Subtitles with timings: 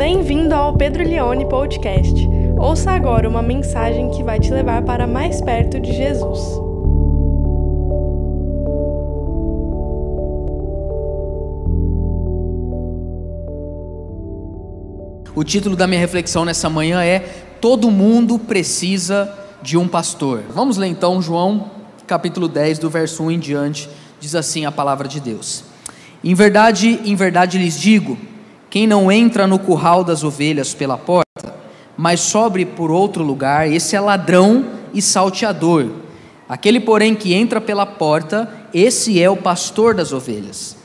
[0.00, 2.26] Bem-vindo ao Pedro Leone Podcast.
[2.58, 6.38] Ouça agora uma mensagem que vai te levar para mais perto de Jesus.
[15.36, 17.18] O título da minha reflexão nessa manhã é
[17.60, 19.30] Todo mundo precisa
[19.60, 20.44] de um pastor.
[20.48, 21.72] Vamos ler então João,
[22.06, 23.86] capítulo 10, do verso 1 em diante,
[24.18, 25.62] diz assim a palavra de Deus.
[26.24, 28.16] Em verdade, em verdade lhes digo,
[28.70, 31.54] quem não entra no curral das ovelhas pela porta,
[31.96, 35.90] mas sobre por outro lugar, esse é ladrão e salteador.
[36.48, 40.76] Aquele, porém, que entra pela porta, esse é o pastor das ovelhas.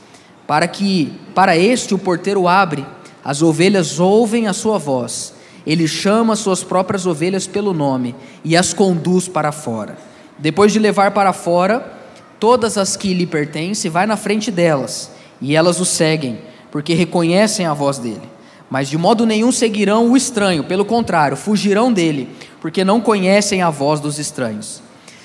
[0.46, 2.84] Para que para este o porteiro abre,
[3.24, 5.34] as ovelhas ouvem a sua voz.
[5.66, 9.96] Ele chama suas próprias ovelhas pelo nome e as conduz para fora.
[10.38, 11.92] Depois de levar para fora
[12.38, 15.10] todas as que lhe pertencem, vai na frente delas,
[15.40, 16.38] e elas o seguem,
[16.70, 18.22] porque reconhecem a voz dele.
[18.68, 22.28] Mas de modo nenhum seguirão o estranho, pelo contrário, fugirão dele,
[22.60, 24.82] porque não conhecem a voz dos estranhos.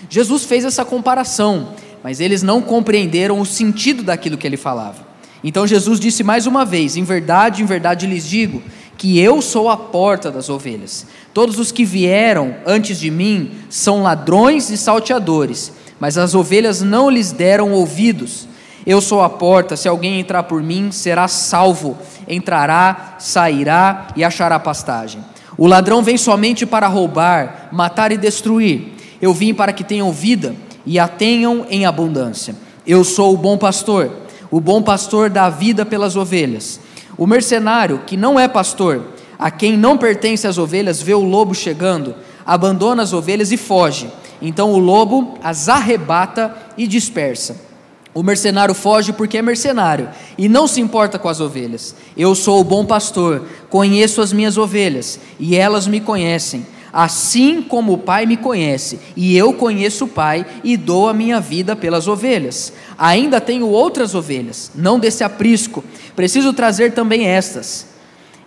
[0.09, 1.69] Jesus fez essa comparação,
[2.03, 5.11] mas eles não compreenderam o sentido daquilo que ele falava.
[5.43, 8.61] Então Jesus disse mais uma vez: Em verdade, em verdade lhes digo,
[8.97, 11.07] que eu sou a porta das ovelhas.
[11.33, 17.09] Todos os que vieram antes de mim são ladrões e salteadores, mas as ovelhas não
[17.09, 18.47] lhes deram ouvidos.
[18.85, 24.59] Eu sou a porta, se alguém entrar por mim, será salvo, entrará, sairá e achará
[24.59, 25.23] pastagem.
[25.57, 28.93] O ladrão vem somente para roubar, matar e destruir.
[29.21, 32.55] Eu vim para que tenham vida e a tenham em abundância.
[32.85, 34.11] Eu sou o bom pastor.
[34.49, 36.79] O bom pastor dá vida pelas ovelhas.
[37.17, 39.03] O mercenário, que não é pastor,
[39.37, 42.15] a quem não pertence as ovelhas, vê o lobo chegando,
[42.45, 44.09] abandona as ovelhas e foge.
[44.41, 47.70] Então o lobo as arrebata e dispersa.
[48.13, 51.95] O mercenário foge porque é mercenário e não se importa com as ovelhas.
[52.17, 57.93] Eu sou o bom pastor, conheço as minhas ovelhas e elas me conhecem, assim como
[57.93, 62.07] o Pai me conhece, e eu conheço o Pai e dou a minha vida pelas
[62.07, 62.73] ovelhas.
[62.97, 65.81] Ainda tenho outras ovelhas, não desse aprisco,
[66.13, 67.90] preciso trazer também estas.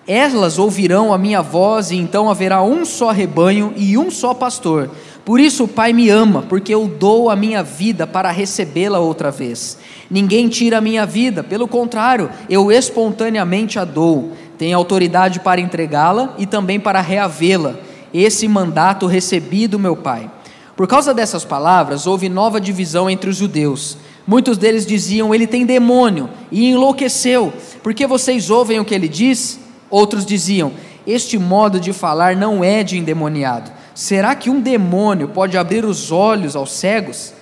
[0.06, 4.91] Elas ouvirão a minha voz e então haverá um só rebanho e um só pastor.
[5.25, 9.31] Por isso o Pai me ama, porque eu dou a minha vida para recebê-la outra
[9.31, 9.78] vez.
[10.10, 14.32] Ninguém tira a minha vida, pelo contrário, eu espontaneamente a dou.
[14.59, 17.76] Tenho autoridade para entregá-la e também para reavê-la.
[18.12, 20.31] Esse mandato recebi do meu Pai.
[20.76, 23.97] Por causa dessas palavras, houve nova divisão entre os judeus.
[24.26, 27.53] Muitos deles diziam: Ele tem demônio e enlouqueceu.
[27.82, 29.64] Porque vocês ouvem o que ele diz?
[29.94, 30.72] Outros diziam:
[31.06, 33.71] Este modo de falar não é de endemoniado.
[33.94, 37.32] Será que um demônio pode abrir os olhos aos cegos?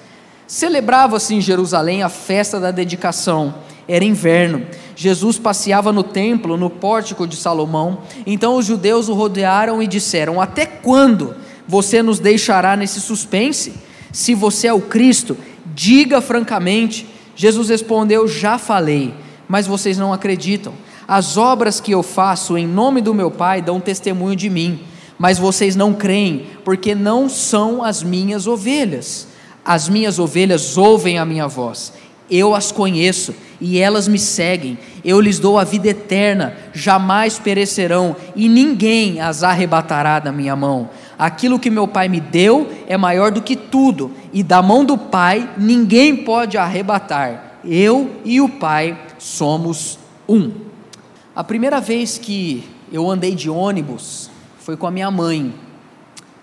[0.47, 3.55] Celebrava-se em Jerusalém a festa da dedicação.
[3.89, 4.67] Era inverno.
[4.95, 8.01] Jesus passeava no templo, no pórtico de Salomão.
[8.27, 11.35] Então os judeus o rodearam e disseram: Até quando
[11.67, 13.73] você nos deixará nesse suspense?
[14.13, 15.39] Se você é o Cristo,
[15.75, 17.07] diga francamente.
[17.35, 19.15] Jesus respondeu: Já falei,
[19.49, 20.75] mas vocês não acreditam.
[21.15, 24.81] As obras que eu faço em nome do meu Pai dão testemunho de mim
[25.23, 29.29] mas vocês não creem, porque não são as minhas ovelhas.
[29.65, 31.93] As minhas ovelhas ouvem a minha voz,
[32.29, 34.77] eu as conheço e elas me seguem.
[35.05, 40.91] Eu lhes dou a vida eterna, jamais perecerão e ninguém as arrebatará da minha mão.
[41.17, 44.99] Aquilo que meu Pai me deu é maior do que tudo, e da mão do
[44.99, 47.61] Pai ninguém pode arrebatar.
[47.65, 50.72] Eu e o Pai somos um.
[51.35, 52.63] A primeira vez que
[52.93, 55.55] eu andei de ônibus, foi com a minha mãe.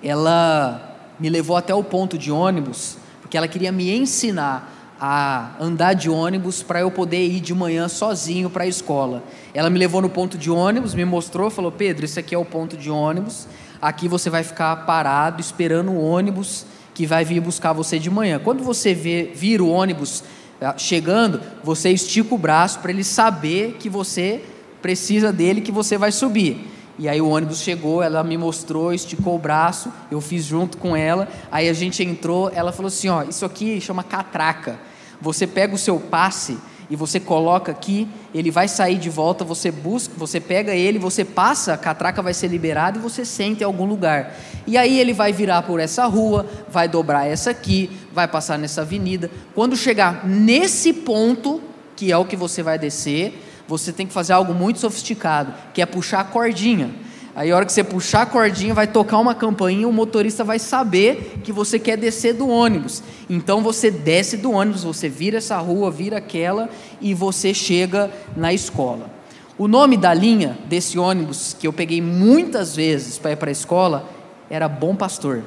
[0.02, 5.94] Ela me levou até o ponto de ônibus, porque ela queria me ensinar a andar
[5.94, 9.24] de ônibus para eu poder ir de manhã sozinho para a escola.
[9.54, 12.44] Ela me levou no ponto de ônibus, me mostrou, falou: Pedro, esse aqui é o
[12.44, 13.48] ponto de ônibus.
[13.80, 18.40] Aqui você vai ficar parado esperando o ônibus que vai vir buscar você de manhã.
[18.44, 20.24] Quando você vê, vir o ônibus
[20.60, 24.44] ah, chegando, você estica o braço para ele saber que você
[24.82, 26.68] precisa dele, que você vai subir.
[27.00, 30.96] E aí o ônibus chegou, ela me mostrou, esticou o braço, eu fiz junto com
[30.96, 31.30] ela.
[31.50, 34.78] Aí a gente entrou, ela falou assim: ó, isso aqui chama catraca.
[35.22, 36.58] Você pega o seu passe
[36.90, 41.24] e você coloca aqui, ele vai sair de volta, você busca, você pega ele, você
[41.24, 44.36] passa, a catraca vai ser liberada e você senta em algum lugar.
[44.66, 48.82] E aí ele vai virar por essa rua, vai dobrar essa aqui, vai passar nessa
[48.82, 49.30] avenida.
[49.54, 51.62] Quando chegar nesse ponto,
[51.96, 55.80] que é o que você vai descer, você tem que fazer algo muito sofisticado, que
[55.80, 56.90] é puxar a cordinha.
[57.36, 60.58] Aí a hora que você puxar a cordinha, vai tocar uma campainha, o motorista vai
[60.58, 63.04] saber que você quer descer do ônibus.
[63.30, 66.68] Então você desce do ônibus, você vira essa rua, vira aquela
[67.00, 69.12] e você chega na escola.
[69.56, 73.52] O nome da linha desse ônibus que eu peguei muitas vezes para ir para a
[73.52, 74.10] escola
[74.50, 75.44] era Bom Pastor.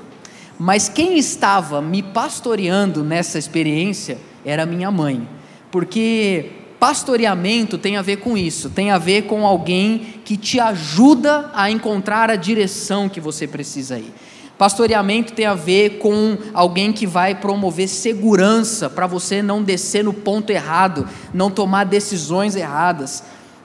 [0.57, 5.29] Mas quem estava me pastoreando nessa experiência era minha mãe,
[5.73, 11.49] porque pastoreamento tem a ver com isso, tem a ver com alguém que te ajuda
[11.55, 14.13] a encontrar a direção que você precisa ir.
[14.59, 20.13] Pastoreamento tem a ver com alguém que vai promover segurança para você não descer no
[20.13, 23.23] ponto errado, não tomar decisões erradas.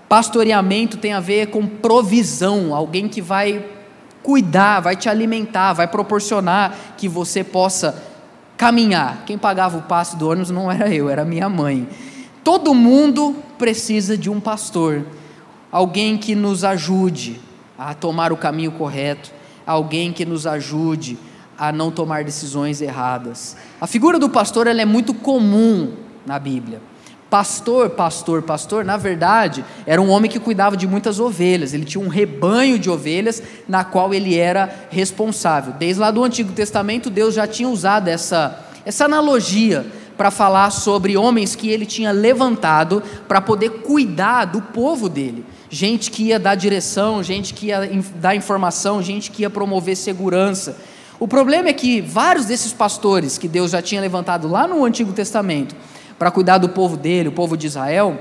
[0.07, 3.65] Pastoreamento tem a ver com provisão, alguém que vai
[4.21, 7.99] cuidar, vai te alimentar, vai proporcionar que você possa
[8.55, 9.23] caminhar.
[9.25, 11.87] Quem pagava o passe do ônibus não era eu, era minha mãe.
[12.47, 15.05] Todo mundo precisa de um pastor,
[15.69, 17.41] alguém que nos ajude
[17.77, 19.33] a tomar o caminho correto,
[19.65, 21.17] alguém que nos ajude
[21.57, 23.57] a não tomar decisões erradas.
[23.81, 25.91] A figura do pastor ela é muito comum
[26.25, 26.81] na Bíblia.
[27.29, 32.01] Pastor, pastor, pastor, na verdade, era um homem que cuidava de muitas ovelhas, ele tinha
[32.01, 35.73] um rebanho de ovelhas na qual ele era responsável.
[35.73, 39.85] Desde lá do Antigo Testamento, Deus já tinha usado essa, essa analogia
[40.17, 45.45] para falar sobre homens que ele tinha levantado para poder cuidar do povo dele.
[45.69, 50.77] Gente que ia dar direção, gente que ia dar informação, gente que ia promover segurança.
[51.19, 55.13] O problema é que vários desses pastores que Deus já tinha levantado lá no Antigo
[55.13, 55.75] Testamento,
[56.17, 58.17] para cuidar do povo dele, o povo de Israel,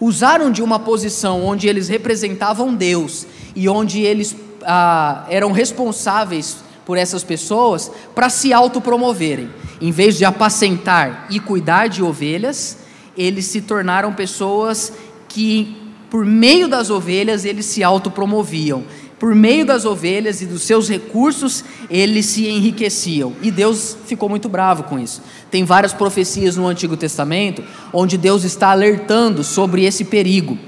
[0.00, 6.98] usaram de uma posição onde eles representavam Deus e onde eles ah, eram responsáveis por
[6.98, 9.48] essas pessoas para se autopromoverem.
[9.80, 12.78] Em vez de apacentar e cuidar de ovelhas,
[13.16, 14.92] eles se tornaram pessoas
[15.28, 15.76] que,
[16.10, 18.84] por meio das ovelhas, eles se autopromoviam
[19.22, 23.32] por meio das ovelhas e dos seus recursos, eles se enriqueciam.
[23.40, 25.22] E Deus ficou muito bravo com isso.
[25.48, 27.62] Tem várias profecias no Antigo Testamento
[27.92, 30.58] onde Deus está alertando sobre esse perigo.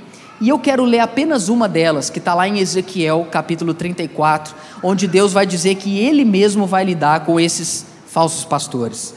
[0.40, 5.06] E eu quero ler apenas uma delas, que está lá em Ezequiel, capítulo 34, onde
[5.06, 9.14] Deus vai dizer que Ele mesmo vai lidar com esses falsos pastores.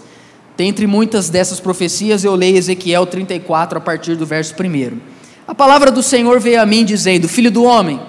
[0.56, 5.00] Dentre muitas dessas profecias, eu leio Ezequiel 34, a partir do verso 1.
[5.48, 8.00] A palavra do Senhor veio a mim dizendo: Filho do homem,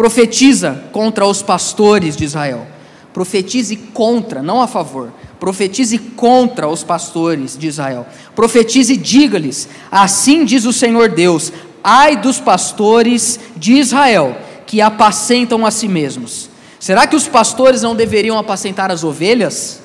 [0.00, 2.66] Profetiza contra os pastores de Israel.
[3.12, 5.12] Profetize contra, não a favor.
[5.38, 8.06] Profetize contra os pastores de Israel.
[8.34, 14.36] Profetize e diga-lhes: Assim diz o Senhor Deus: Ai dos pastores de Israel,
[14.66, 16.50] que apacentam a si mesmos.
[16.78, 19.80] Será que os pastores não deveriam apacentar as ovelhas?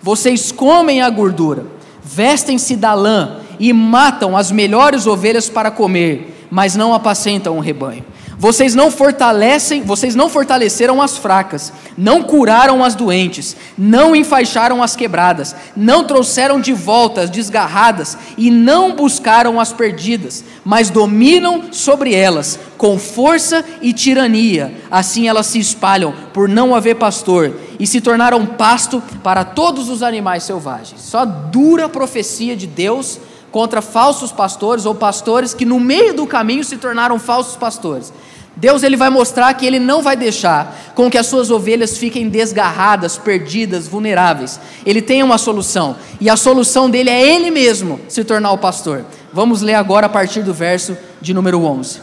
[0.00, 1.66] Vocês comem a gordura,
[2.02, 8.04] vestem-se da lã e matam as melhores ovelhas para comer, mas não apacentam o rebanho.
[8.38, 14.94] Vocês não fortalecem, vocês não fortaleceram as fracas, não curaram as doentes, não enfaixaram as
[14.94, 22.14] quebradas, não trouxeram de volta as desgarradas e não buscaram as perdidas, mas dominam sobre
[22.14, 24.72] elas com força e tirania.
[24.88, 30.00] Assim elas se espalham por não haver pastor e se tornaram pasto para todos os
[30.00, 31.00] animais selvagens.
[31.00, 33.18] Só dura profecia de Deus
[33.50, 38.12] contra falsos pastores ou pastores que no meio do caminho se tornaram falsos pastores.
[38.56, 42.28] Deus ele vai mostrar que ele não vai deixar com que as suas ovelhas fiquem
[42.28, 44.58] desgarradas, perdidas, vulneráveis.
[44.84, 49.04] Ele tem uma solução, e a solução dele é ele mesmo se tornar o pastor.
[49.32, 52.00] Vamos ler agora a partir do verso de número 11.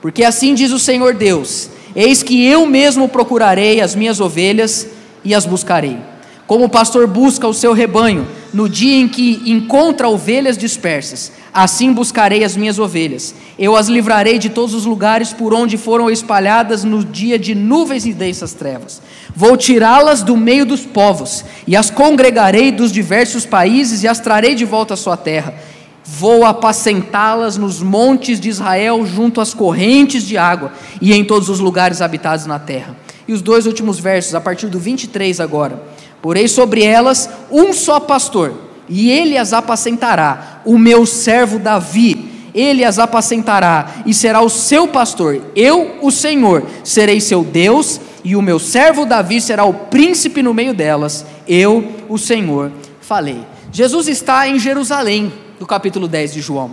[0.00, 4.86] Porque assim diz o Senhor Deus: Eis que eu mesmo procurarei as minhas ovelhas
[5.24, 5.98] e as buscarei
[6.46, 11.92] como o pastor busca o seu rebanho no dia em que encontra ovelhas dispersas, assim
[11.92, 13.34] buscarei as minhas ovelhas.
[13.58, 18.06] Eu as livrarei de todos os lugares por onde foram espalhadas no dia de nuvens
[18.06, 19.02] e densas trevas.
[19.34, 24.54] Vou tirá-las do meio dos povos e as congregarei dos diversos países e as trarei
[24.54, 25.54] de volta à sua terra.
[26.02, 31.58] Vou apacentá-las nos montes de Israel, junto às correntes de água e em todos os
[31.58, 32.96] lugares habitados na terra.
[33.26, 35.95] E os dois últimos versos, a partir do 23 agora.
[36.26, 38.52] Porei sobre elas um só pastor,
[38.88, 42.48] e ele as apacentará, o meu servo Davi.
[42.52, 45.40] Ele as apacentará e será o seu pastor.
[45.54, 50.52] Eu, o Senhor, serei seu Deus, e o meu servo Davi será o príncipe no
[50.52, 51.24] meio delas.
[51.46, 53.38] Eu, o Senhor, falei.
[53.70, 56.72] Jesus está em Jerusalém, no capítulo 10 de João.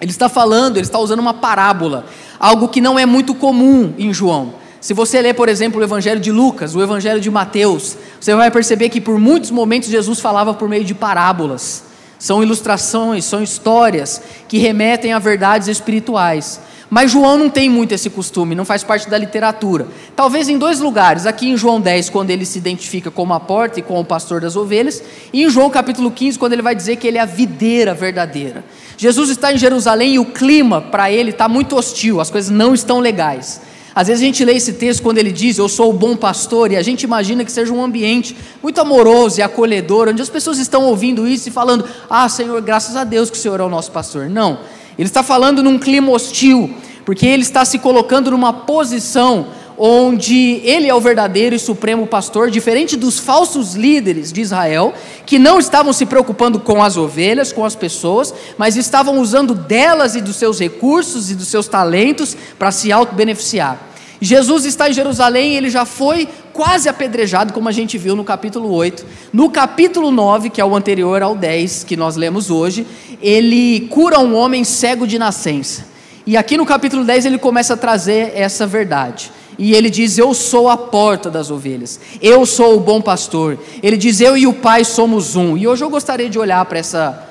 [0.00, 2.06] Ele está falando, ele está usando uma parábola,
[2.38, 4.62] algo que não é muito comum em João.
[4.84, 8.50] Se você ler, por exemplo, o Evangelho de Lucas, o Evangelho de Mateus, você vai
[8.50, 11.84] perceber que por muitos momentos Jesus falava por meio de parábolas.
[12.18, 16.60] São ilustrações, são histórias que remetem a verdades espirituais.
[16.90, 19.88] Mas João não tem muito esse costume, não faz parte da literatura.
[20.14, 23.80] Talvez em dois lugares, aqui em João 10, quando ele se identifica como a porta
[23.80, 26.96] e como o pastor das ovelhas, e em João capítulo 15, quando ele vai dizer
[26.96, 28.62] que ele é a videira verdadeira.
[28.98, 32.74] Jesus está em Jerusalém e o clima para ele está muito hostil, as coisas não
[32.74, 33.62] estão legais.
[33.94, 36.72] Às vezes a gente lê esse texto quando ele diz eu sou o bom pastor,
[36.72, 40.58] e a gente imagina que seja um ambiente muito amoroso e acolhedor, onde as pessoas
[40.58, 43.68] estão ouvindo isso e falando: Ah, Senhor, graças a Deus que o Senhor é o
[43.68, 44.28] nosso pastor.
[44.28, 44.58] Não,
[44.98, 46.74] ele está falando num clima hostil,
[47.04, 49.46] porque ele está se colocando numa posição
[49.76, 54.94] onde ele é o verdadeiro e supremo pastor, diferente dos falsos líderes de Israel,
[55.26, 60.14] que não estavam se preocupando com as ovelhas, com as pessoas, mas estavam usando delas
[60.14, 63.90] e dos seus recursos e dos seus talentos para se auto-beneficiar.
[64.20, 68.72] Jesus está em Jerusalém, ele já foi quase apedrejado, como a gente viu no capítulo
[68.72, 69.04] 8.
[69.32, 72.86] No capítulo 9, que é o anterior ao 10 que nós lemos hoje,
[73.20, 75.84] ele cura um homem cego de nascença.
[76.26, 79.30] E aqui no capítulo 10 ele começa a trazer essa verdade.
[79.58, 83.58] E ele diz: Eu sou a porta das ovelhas, eu sou o bom pastor.
[83.82, 85.56] Ele diz: Eu e o Pai somos um.
[85.56, 87.28] E hoje eu gostaria de olhar para essa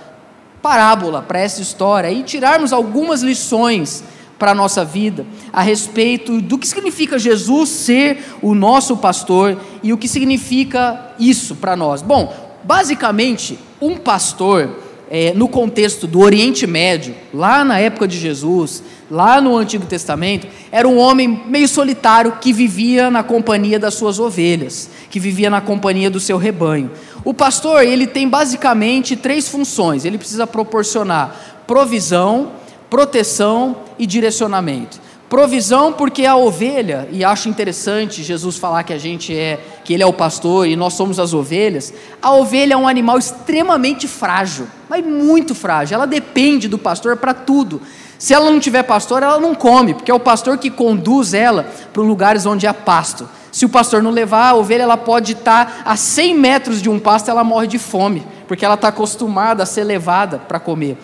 [0.62, 4.04] parábola, para essa história e tirarmos algumas lições
[4.40, 9.94] para a nossa vida a respeito do que significa Jesus ser o nosso pastor e
[9.94, 12.02] o que significa isso para nós.
[12.02, 14.83] Bom, basicamente, um pastor
[15.16, 20.48] é, no contexto do Oriente Médio, lá na época de Jesus, lá no Antigo Testamento,
[20.72, 25.62] era um homem meio solitário que vivia na companhia das suas ovelhas, que vivia na
[25.62, 26.90] companhia do seu rebanho.
[27.24, 32.54] O pastor, ele tem basicamente três funções: ele precisa proporcionar provisão,
[32.90, 35.00] proteção e direcionamento.
[35.34, 40.04] Provisão porque a ovelha, e acho interessante Jesus falar que a gente é, que ele
[40.04, 41.92] é o pastor e nós somos as ovelhas.
[42.22, 45.96] A ovelha é um animal extremamente frágil, mas muito frágil.
[45.96, 47.82] Ela depende do pastor para tudo.
[48.20, 51.68] Se ela não tiver pastor, ela não come, porque é o pastor que conduz ela
[51.92, 53.28] para lugares onde há pasto.
[53.52, 57.00] Se o pastor não levar, a ovelha ela pode estar a 100 metros de um
[57.00, 60.96] pasto, ela morre de fome, porque ela está acostumada a ser levada para comer.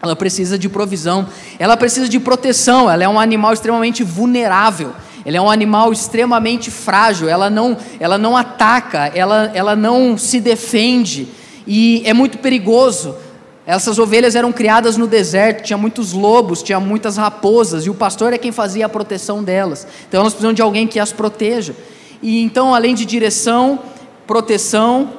[0.00, 1.26] Ela precisa de provisão,
[1.58, 4.92] ela precisa de proteção, ela é um animal extremamente vulnerável,
[5.24, 10.40] ela é um animal extremamente frágil, ela não, ela não ataca, ela, ela não se
[10.40, 11.28] defende,
[11.66, 13.14] e é muito perigoso.
[13.66, 18.32] Essas ovelhas eram criadas no deserto, tinha muitos lobos, tinha muitas raposas, e o pastor
[18.32, 19.86] é quem fazia a proteção delas.
[20.08, 21.74] Então elas precisam de alguém que as proteja.
[22.22, 23.80] E então, além de direção,
[24.26, 25.17] proteção,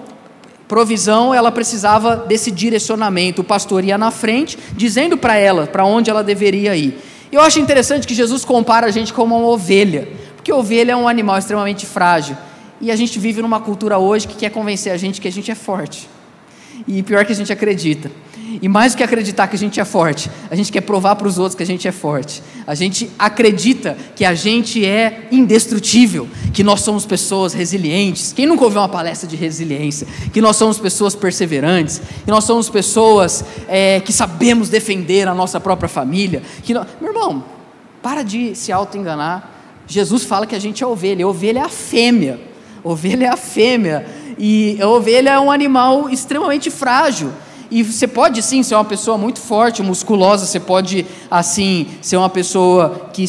[0.70, 3.42] provisão, ela precisava desse direcionamento.
[3.42, 6.96] O pastor ia na frente, dizendo para ela para onde ela deveria ir.
[7.32, 11.08] Eu acho interessante que Jesus compara a gente como uma ovelha, porque ovelha é um
[11.08, 12.38] animal extremamente frágil.
[12.80, 15.50] E a gente vive numa cultura hoje que quer convencer a gente que a gente
[15.50, 16.08] é forte.
[16.88, 18.12] E pior que a gente acredita.
[18.62, 21.27] E mais do que acreditar que a gente é forte, a gente quer provar para
[21.27, 22.41] os outros que a gente é forte.
[22.65, 28.34] A gente acredita que a gente é indestrutível, que nós somos pessoas resilientes.
[28.34, 30.08] Quem nunca ouviu uma palestra de resiliência?
[30.34, 35.60] Que nós somos pessoas perseverantes, que nós somos pessoas é, que sabemos defender a nossa
[35.60, 36.41] própria família.
[36.63, 36.88] Que nós...
[37.00, 37.44] Meu irmão,
[38.01, 39.58] para de se auto-enganar.
[39.86, 42.39] Jesus fala que a gente é ovelha, ovelha é a fêmea.
[42.84, 44.06] Ovelha é a fêmea.
[44.38, 47.32] E a ovelha é um animal extremamente frágil.
[47.72, 52.30] E você pode sim ser uma pessoa muito forte, musculosa, você pode assim ser uma
[52.30, 53.26] pessoa que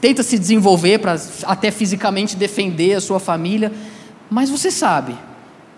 [0.00, 3.72] tenta se desenvolver para até fisicamente defender a sua família,
[4.30, 5.16] mas você sabe,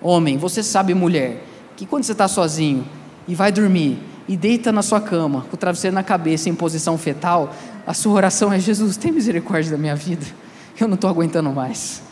[0.01, 1.45] homem, você sabe, mulher,
[1.77, 2.87] que quando você está sozinho
[3.29, 6.97] e vai dormir e deita na sua cama com o travesseiro na cabeça em posição
[6.97, 7.55] fetal,
[7.87, 10.27] a sua oração é: Jesus, tem misericórdia da minha vida,
[10.79, 12.03] eu não estou aguentando mais.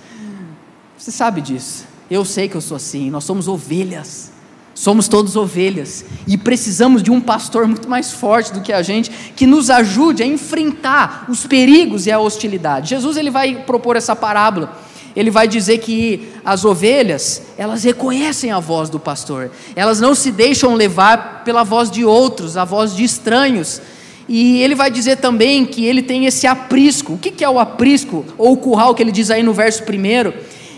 [0.98, 1.86] Você sabe disso.
[2.10, 3.10] Eu sei que eu sou assim.
[3.10, 4.32] Nós somos ovelhas.
[4.78, 9.10] Somos todos ovelhas e precisamos de um pastor muito mais forte do que a gente
[9.34, 12.90] que nos ajude a enfrentar os perigos e a hostilidade.
[12.90, 14.78] Jesus ele vai propor essa parábola.
[15.16, 19.50] Ele vai dizer que as ovelhas, elas reconhecem a voz do pastor.
[19.74, 23.82] Elas não se deixam levar pela voz de outros, a voz de estranhos.
[24.28, 27.14] E ele vai dizer também que ele tem esse aprisco.
[27.14, 28.24] O que é o aprisco?
[28.38, 30.32] Ou o curral que ele diz aí no verso primeiro?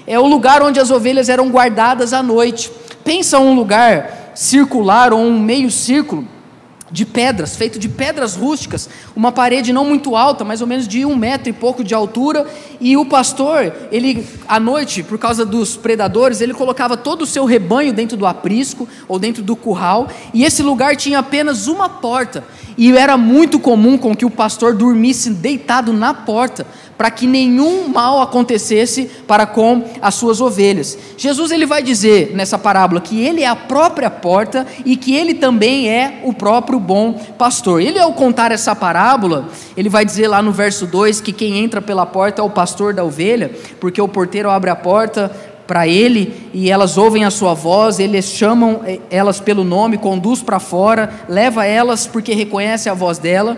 [0.06, 2.79] É o lugar onde as ovelhas eram guardadas à noite.
[3.10, 6.28] Pensa um lugar circular ou um meio círculo
[6.92, 11.04] de pedras, feito de pedras rústicas, uma parede não muito alta, mais ou menos de
[11.04, 12.46] um metro e pouco de altura,
[12.80, 17.44] e o pastor, ele, à noite, por causa dos predadores, ele colocava todo o seu
[17.44, 22.44] rebanho dentro do aprisco, ou dentro do curral, e esse lugar tinha apenas uma porta,
[22.78, 26.64] e era muito comum com que o pastor dormisse deitado na porta,
[27.00, 30.98] para que nenhum mal acontecesse para com as suas ovelhas.
[31.16, 35.32] Jesus ele vai dizer nessa parábola que ele é a própria porta e que ele
[35.32, 37.80] também é o próprio bom pastor.
[37.80, 41.80] Ele ao contar essa parábola, ele vai dizer lá no verso 2 que quem entra
[41.80, 45.34] pela porta é o pastor da ovelha, porque o porteiro abre a porta
[45.66, 50.42] para ele e elas ouvem a sua voz, eles chamam eh, elas pelo nome, conduz
[50.42, 53.56] para fora, leva elas porque reconhece a voz dela.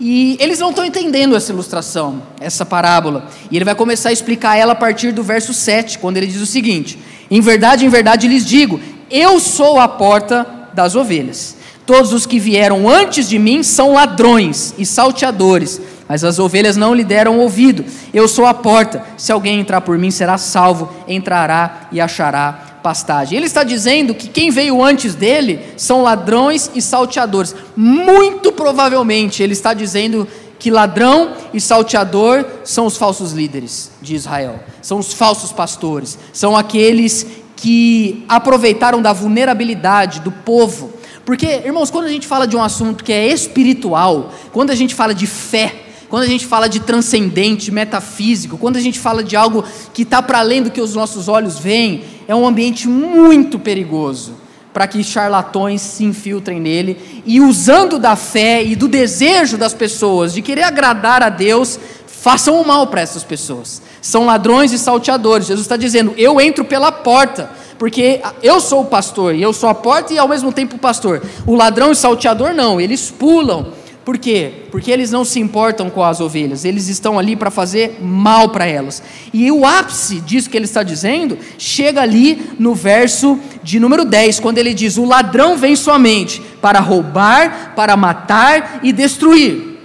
[0.00, 3.28] E eles não estão entendendo essa ilustração, essa parábola.
[3.50, 6.40] E ele vai começar a explicar ela a partir do verso 7, quando ele diz
[6.40, 6.98] o seguinte:
[7.30, 8.80] Em verdade, em verdade lhes digo,
[9.10, 11.56] eu sou a porta das ovelhas.
[11.84, 15.80] Todos os que vieram antes de mim são ladrões e salteadores
[16.10, 17.84] mas as ovelhas não lhe deram ouvido.
[18.12, 23.36] Eu sou a porta, se alguém entrar por mim será salvo, entrará e achará pastagem.
[23.36, 27.54] Ele está dizendo que quem veio antes dele são ladrões e salteadores.
[27.76, 30.26] Muito provavelmente ele está dizendo
[30.58, 36.54] que ladrão e salteador são os falsos líderes de Israel, são os falsos pastores, são
[36.54, 40.92] aqueles que aproveitaram da vulnerabilidade do povo.
[41.24, 44.94] Porque, irmãos, quando a gente fala de um assunto que é espiritual, quando a gente
[44.94, 45.74] fala de fé,
[46.10, 49.64] quando a gente fala de transcendente, metafísico, quando a gente fala de algo
[49.94, 54.34] que está para além do que os nossos olhos veem, é um ambiente muito perigoso
[54.72, 60.34] para que charlatões se infiltrem nele e, usando da fé e do desejo das pessoas
[60.34, 63.80] de querer agradar a Deus, façam o mal para essas pessoas.
[64.02, 65.46] São ladrões e salteadores.
[65.46, 69.68] Jesus está dizendo: Eu entro pela porta, porque eu sou o pastor, e eu sou
[69.68, 71.22] a porta e ao mesmo tempo o pastor.
[71.46, 74.64] O ladrão e o salteador não, eles pulam por quê?
[74.70, 78.64] Porque eles não se importam com as ovelhas, eles estão ali para fazer mal para
[78.66, 79.02] elas.
[79.32, 84.40] E o ápice disso que ele está dizendo chega ali no verso de número 10,
[84.40, 89.78] quando ele diz: O ladrão vem somente para roubar, para matar e destruir.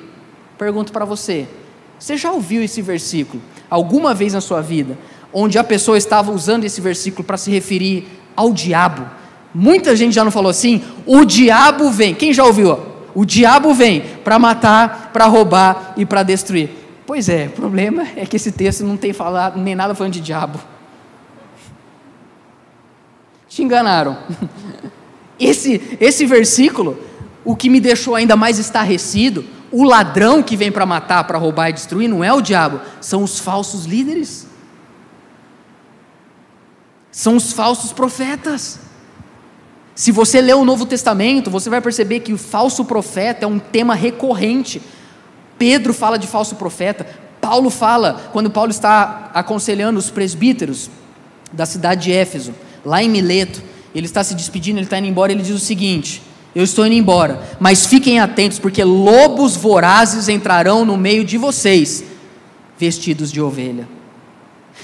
[0.57, 1.45] Pergunto para você:
[2.00, 4.98] você já ouviu esse versículo alguma vez na sua vida,
[5.34, 9.05] onde a pessoa estava usando esse versículo para se referir ao diabo?
[9.53, 12.15] Muita gente já não falou assim: o diabo vem.
[12.15, 12.94] Quem já ouviu?
[13.15, 16.69] O diabo vem para matar, para roubar e para destruir.
[17.07, 20.19] Pois é, o problema é que esse texto não tem falado nem nada falando de
[20.19, 20.60] diabo.
[23.48, 24.17] Te enganaram.
[25.38, 26.98] Esse, esse versículo,
[27.43, 31.69] o que me deixou ainda mais estarrecido, o ladrão que vem para matar, para roubar
[31.69, 34.48] e destruir, não é o diabo, são os falsos líderes.
[37.12, 38.80] São os falsos profetas.
[39.95, 43.58] Se você ler o Novo Testamento, você vai perceber que o falso profeta é um
[43.58, 44.81] tema recorrente.
[45.58, 47.08] Pedro fala de falso profeta,
[47.39, 50.89] Paulo fala, quando Paulo está aconselhando os presbíteros
[51.53, 52.53] da cidade de Éfeso,
[52.84, 56.21] lá em Mileto, ele está se despedindo, ele está indo embora, ele diz o seguinte:
[56.53, 62.03] Eu estou indo embora, mas fiquem atentos, porque lobos vorazes entrarão no meio de vocês,
[62.77, 63.88] vestidos de ovelha.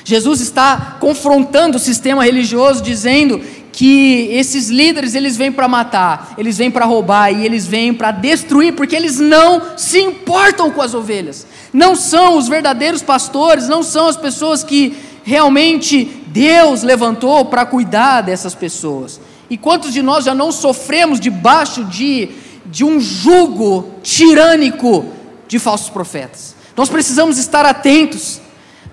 [0.05, 3.41] Jesus está confrontando o sistema religioso, dizendo
[3.71, 8.11] que esses líderes eles vêm para matar, eles vêm para roubar e eles vêm para
[8.11, 11.47] destruir, porque eles não se importam com as ovelhas.
[11.71, 18.21] Não são os verdadeiros pastores, não são as pessoas que realmente Deus levantou para cuidar
[18.21, 19.19] dessas pessoas.
[19.49, 22.29] E quantos de nós já não sofremos debaixo de,
[22.65, 25.05] de um jugo tirânico
[25.47, 26.55] de falsos profetas?
[26.75, 28.39] Nós precisamos estar atentos,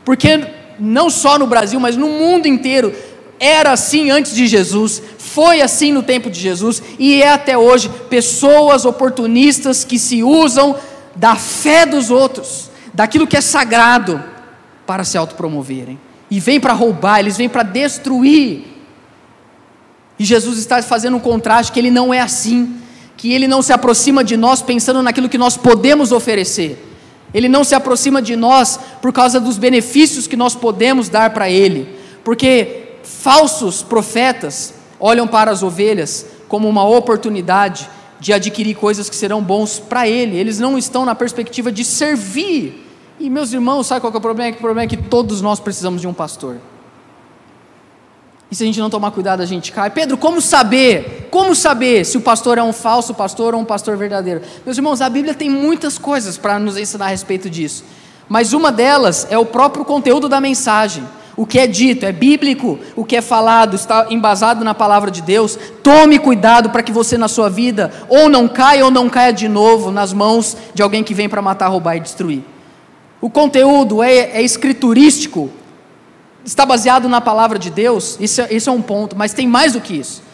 [0.04, 0.44] porque
[0.78, 2.92] não só no Brasil, mas no mundo inteiro,
[3.40, 7.88] era assim antes de Jesus, foi assim no tempo de Jesus e é até hoje
[8.10, 10.76] pessoas oportunistas que se usam
[11.14, 14.22] da fé dos outros, daquilo que é sagrado,
[14.86, 15.98] para se autopromoverem.
[16.30, 18.64] E vêm para roubar, eles vêm para destruir.
[20.18, 22.76] E Jesus está fazendo um contraste que ele não é assim,
[23.16, 26.84] que ele não se aproxima de nós pensando naquilo que nós podemos oferecer.
[27.32, 31.50] Ele não se aproxima de nós por causa dos benefícios que nós podemos dar para
[31.50, 31.96] ele.
[32.24, 32.87] Porque
[33.28, 37.86] falsos profetas olham para as ovelhas como uma oportunidade
[38.18, 40.34] de adquirir coisas que serão bons para ele.
[40.34, 42.90] Eles não estão na perspectiva de servir.
[43.20, 44.56] E meus irmãos, sabe qual é o problema?
[44.56, 46.56] O problema é que todos nós precisamos de um pastor.
[48.50, 49.90] E se a gente não tomar cuidado, a gente cai.
[49.90, 51.28] Pedro, como saber?
[51.30, 54.40] Como saber se o pastor é um falso pastor ou um pastor verdadeiro?
[54.64, 57.84] Meus irmãos, a Bíblia tem muitas coisas para nos ensinar a respeito disso.
[58.26, 61.04] Mas uma delas é o próprio conteúdo da mensagem
[61.38, 65.22] o que é dito é bíblico, o que é falado está embasado na palavra de
[65.22, 65.56] Deus.
[65.84, 69.46] Tome cuidado para que você na sua vida ou não caia ou não caia de
[69.46, 72.42] novo nas mãos de alguém que vem para matar, roubar e destruir.
[73.20, 75.48] O conteúdo é, é escriturístico,
[76.44, 79.74] está baseado na palavra de Deus, isso é, isso é um ponto, mas tem mais
[79.74, 80.24] do que isso.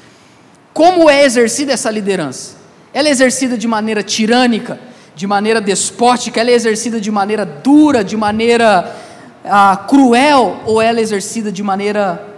[0.72, 2.56] Como é exercida essa liderança?
[2.94, 4.80] Ela é exercida de maneira tirânica,
[5.14, 9.03] de maneira despótica, ela é exercida de maneira dura, de maneira
[9.44, 12.34] ah, cruel, ou ela é exercida de maneira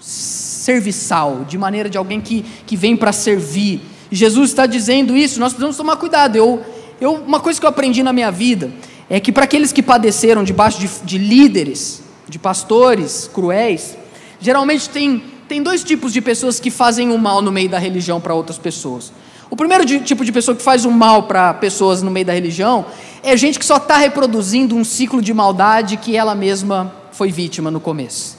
[0.00, 3.80] serviçal, de maneira de alguém que, que vem para servir.
[4.10, 6.36] Jesus está dizendo isso, nós precisamos tomar cuidado.
[6.36, 6.62] Eu,
[7.00, 8.70] eu, uma coisa que eu aprendi na minha vida
[9.08, 13.96] é que para aqueles que padeceram debaixo de, de líderes, de pastores cruéis,
[14.40, 18.20] geralmente tem, tem dois tipos de pessoas que fazem o mal no meio da religião
[18.20, 19.12] para outras pessoas.
[19.52, 22.86] O primeiro tipo de pessoa que faz o mal para pessoas no meio da religião
[23.22, 27.70] é gente que só está reproduzindo um ciclo de maldade que ela mesma foi vítima
[27.70, 28.38] no começo.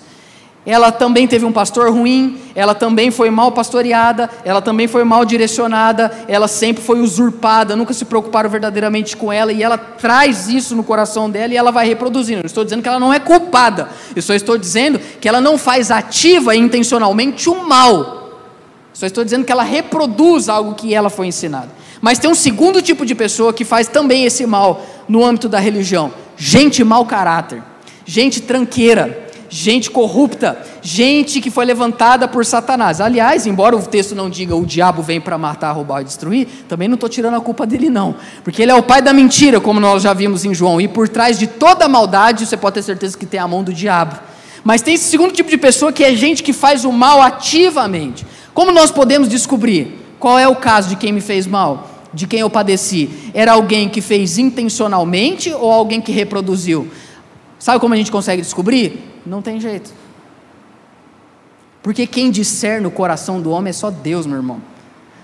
[0.65, 5.23] Ela também teve um pastor ruim, ela também foi mal pastoreada, ela também foi mal
[5.23, 10.75] direcionada, ela sempre foi usurpada, nunca se preocuparam verdadeiramente com ela, e ela traz isso
[10.75, 12.41] no coração dela e ela vai reproduzindo.
[12.41, 15.59] Eu estou dizendo que ela não é culpada, eu só estou dizendo que ela não
[15.59, 18.22] faz ativa e intencionalmente o mal.
[18.93, 21.69] Só estou dizendo que ela reproduz algo que ela foi ensinada.
[21.99, 25.59] Mas tem um segundo tipo de pessoa que faz também esse mal no âmbito da
[25.59, 27.63] religião: gente mau caráter,
[28.05, 32.99] gente tranqueira, gente corrupta, gente que foi levantada por Satanás.
[32.99, 36.87] Aliás, embora o texto não diga o diabo vem para matar, roubar e destruir, também
[36.87, 38.15] não estou tirando a culpa dele, não.
[38.43, 40.81] Porque ele é o pai da mentira, como nós já vimos em João.
[40.81, 43.73] E por trás de toda maldade, você pode ter certeza que tem a mão do
[43.73, 44.19] diabo.
[44.63, 48.25] Mas tem esse segundo tipo de pessoa que é gente que faz o mal ativamente.
[48.53, 51.89] Como nós podemos descobrir qual é o caso de quem me fez mal?
[52.13, 53.09] De quem eu padeci?
[53.33, 56.87] Era alguém que fez intencionalmente ou alguém que reproduziu?
[57.57, 59.21] Sabe como a gente consegue descobrir?
[59.25, 59.91] Não tem jeito.
[61.81, 64.61] Porque quem discerne o coração do homem é só Deus, meu irmão.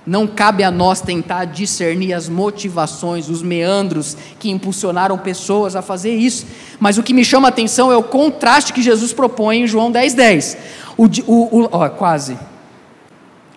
[0.06, 6.16] Não cabe a nós tentar discernir as motivações, os meandros que impulsionaram pessoas a fazer
[6.16, 6.46] isso.
[6.80, 9.92] Mas o que me chama a atenção é o contraste que Jesus propõe em João
[9.92, 10.16] 10,10.
[10.16, 10.58] 10.
[10.98, 12.38] O, o, o, quase.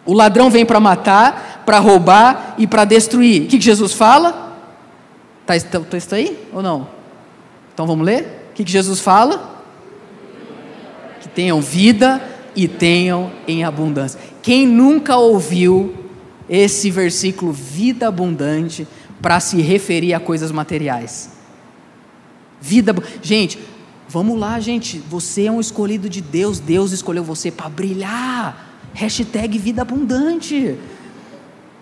[0.05, 3.43] O ladrão vem para matar, para roubar e para destruir.
[3.43, 4.59] O que, que Jesus fala?
[5.49, 6.89] Está o texto aí ou não?
[7.73, 8.49] Então vamos ler?
[8.51, 9.63] O que, que Jesus fala?
[11.21, 12.23] Que tenham vida
[12.55, 14.19] e tenham em abundância.
[14.43, 15.95] Quem nunca ouviu
[16.49, 18.87] esse versículo, vida abundante,
[19.21, 21.31] para se referir a coisas materiais?
[22.61, 23.59] Vida, gente,
[24.09, 24.99] vamos lá, gente.
[24.99, 26.59] Você é um escolhido de Deus.
[26.59, 28.72] Deus escolheu você para brilhar.
[28.95, 30.77] Hashtag vida abundante.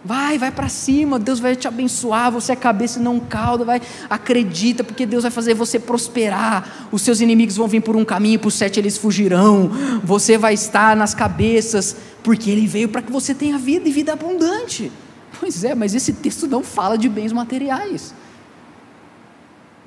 [0.02, 3.82] Vai, vai para cima, Deus vai te abençoar, você é cabeça e não cauda, vai,
[4.08, 8.38] acredita, porque Deus vai fazer você prosperar, os seus inimigos vão vir por um caminho,
[8.38, 9.70] por sete eles fugirão,
[10.02, 14.14] você vai estar nas cabeças, porque Ele veio para que você tenha vida e vida
[14.14, 14.90] abundante.
[15.38, 18.14] Pois é, mas esse texto não fala de bens materiais.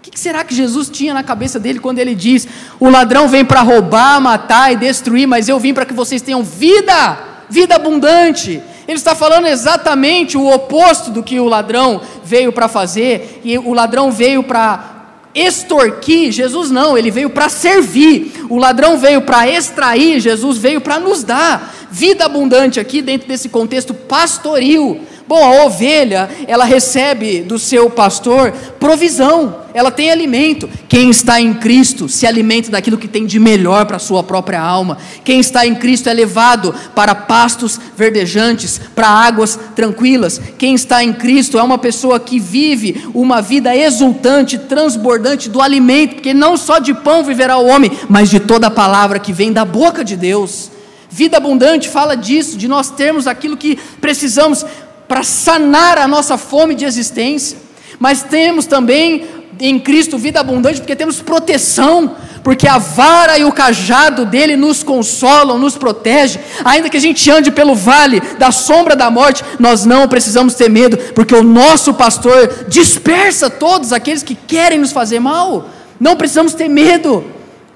[0.05, 2.45] O que será que Jesus tinha na cabeça dele quando ele diz:
[2.77, 6.43] O ladrão vem para roubar, matar e destruir, mas eu vim para que vocês tenham
[6.43, 7.17] vida,
[7.49, 8.61] vida abundante.
[8.85, 13.73] Ele está falando exatamente o oposto do que o ladrão veio para fazer, e o
[13.73, 14.91] ladrão veio para
[15.33, 18.45] extorquir, Jesus não, ele veio para servir.
[18.49, 23.47] O ladrão veio para extrair, Jesus veio para nos dar vida abundante aqui dentro desse
[23.47, 24.99] contexto pastoril.
[25.25, 30.69] Bom, a ovelha, ela recebe do seu pastor provisão, ela tem alimento.
[30.89, 34.59] Quem está em Cristo se alimenta daquilo que tem de melhor para a sua própria
[34.59, 34.97] alma.
[35.23, 40.41] Quem está em Cristo é levado para pastos verdejantes, para águas tranquilas.
[40.57, 46.15] Quem está em Cristo é uma pessoa que vive uma vida exultante, transbordante do alimento,
[46.15, 49.53] porque não só de pão viverá o homem, mas de toda a palavra que vem
[49.53, 50.69] da boca de Deus.
[51.09, 54.65] Vida abundante fala disso, de nós termos aquilo que precisamos
[55.07, 57.57] para sanar a nossa fome de existência,
[57.99, 59.25] mas temos também
[59.59, 64.83] em Cristo vida abundante porque temos proteção, porque a vara e o cajado dele nos
[64.83, 69.85] consolam, nos protege, ainda que a gente ande pelo vale da sombra da morte, nós
[69.85, 75.19] não precisamos ter medo, porque o nosso pastor dispersa todos aqueles que querem nos fazer
[75.19, 77.23] mal, não precisamos ter medo.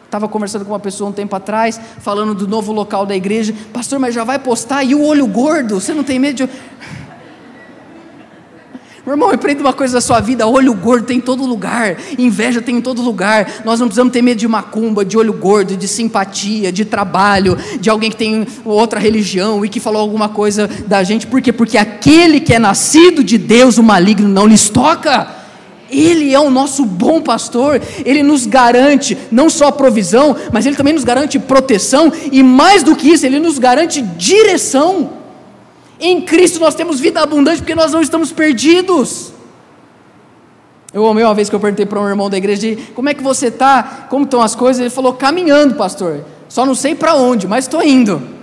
[0.03, 3.99] Estava conversando com uma pessoa um tempo atrás, falando do novo local da igreja, pastor,
[3.99, 6.49] mas já vai postar, e o olho gordo, você não tem medo de.
[9.07, 12.61] Meu irmão, aprenda uma coisa da sua vida: olho gordo tem em todo lugar, inveja
[12.61, 13.63] tem em todo lugar.
[13.63, 17.89] Nós não precisamos ter medo de macumba, de olho gordo, de simpatia, de trabalho, de
[17.89, 21.25] alguém que tem outra religião e que falou alguma coisa da gente.
[21.25, 21.53] Por quê?
[21.53, 25.35] Porque aquele que é nascido de Deus, o maligno não lhes toca.
[25.89, 30.91] Ele é o nosso bom pastor, ele nos garante não só provisão, mas ele também
[30.91, 35.26] nos garante proteção e mais do que isso, ele nos garante direção.
[35.99, 39.33] Em Cristo nós temos vida abundante porque nós não estamos perdidos.
[40.93, 43.23] Eu amei uma vez que eu perguntei para um irmão da igreja: como é que
[43.23, 44.07] você está?
[44.09, 44.79] Como estão as coisas?
[44.79, 46.23] Ele falou: caminhando, pastor.
[46.47, 48.37] Só não sei para onde, mas estou indo.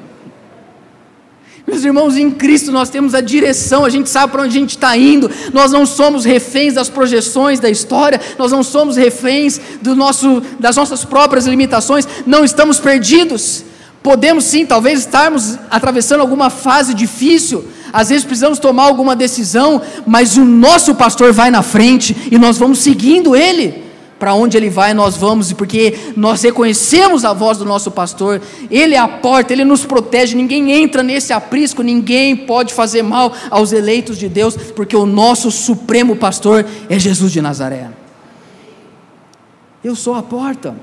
[1.66, 4.70] Meus irmãos, em Cristo nós temos a direção, a gente sabe para onde a gente
[4.70, 9.96] está indo, nós não somos reféns das projeções da história, nós não somos reféns do
[9.96, 13.64] nosso, das nossas próprias limitações, não estamos perdidos.
[14.04, 20.36] Podemos sim, talvez estarmos atravessando alguma fase difícil, às vezes precisamos tomar alguma decisão, mas
[20.36, 23.82] o nosso pastor vai na frente e nós vamos seguindo ele
[24.18, 28.94] para onde ele vai, nós vamos, porque nós reconhecemos a voz do nosso pastor, ele
[28.94, 33.72] é a porta, ele nos protege, ninguém entra nesse aprisco, ninguém pode fazer mal aos
[33.72, 37.88] eleitos de Deus, porque o nosso supremo pastor é Jesus de Nazaré.
[39.82, 40.74] Eu sou a porta,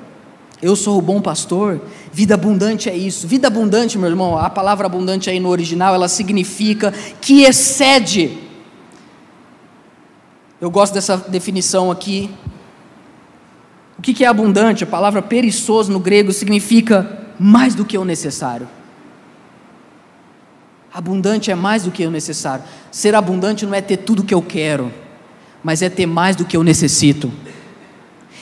[0.62, 1.82] eu sou o bom pastor,
[2.14, 3.28] vida abundante é isso.
[3.28, 8.38] Vida abundante, meu irmão, a palavra abundante aí no original, ela significa que excede.
[10.60, 12.30] Eu gosto dessa definição aqui,
[13.98, 14.84] o que é abundante?
[14.84, 18.68] A palavra perezoso no grego significa mais do que o necessário.
[20.94, 22.66] Abundante é mais do que o necessário.
[22.92, 24.92] Ser abundante não é ter tudo o que eu quero,
[25.64, 27.32] mas é ter mais do que eu necessito.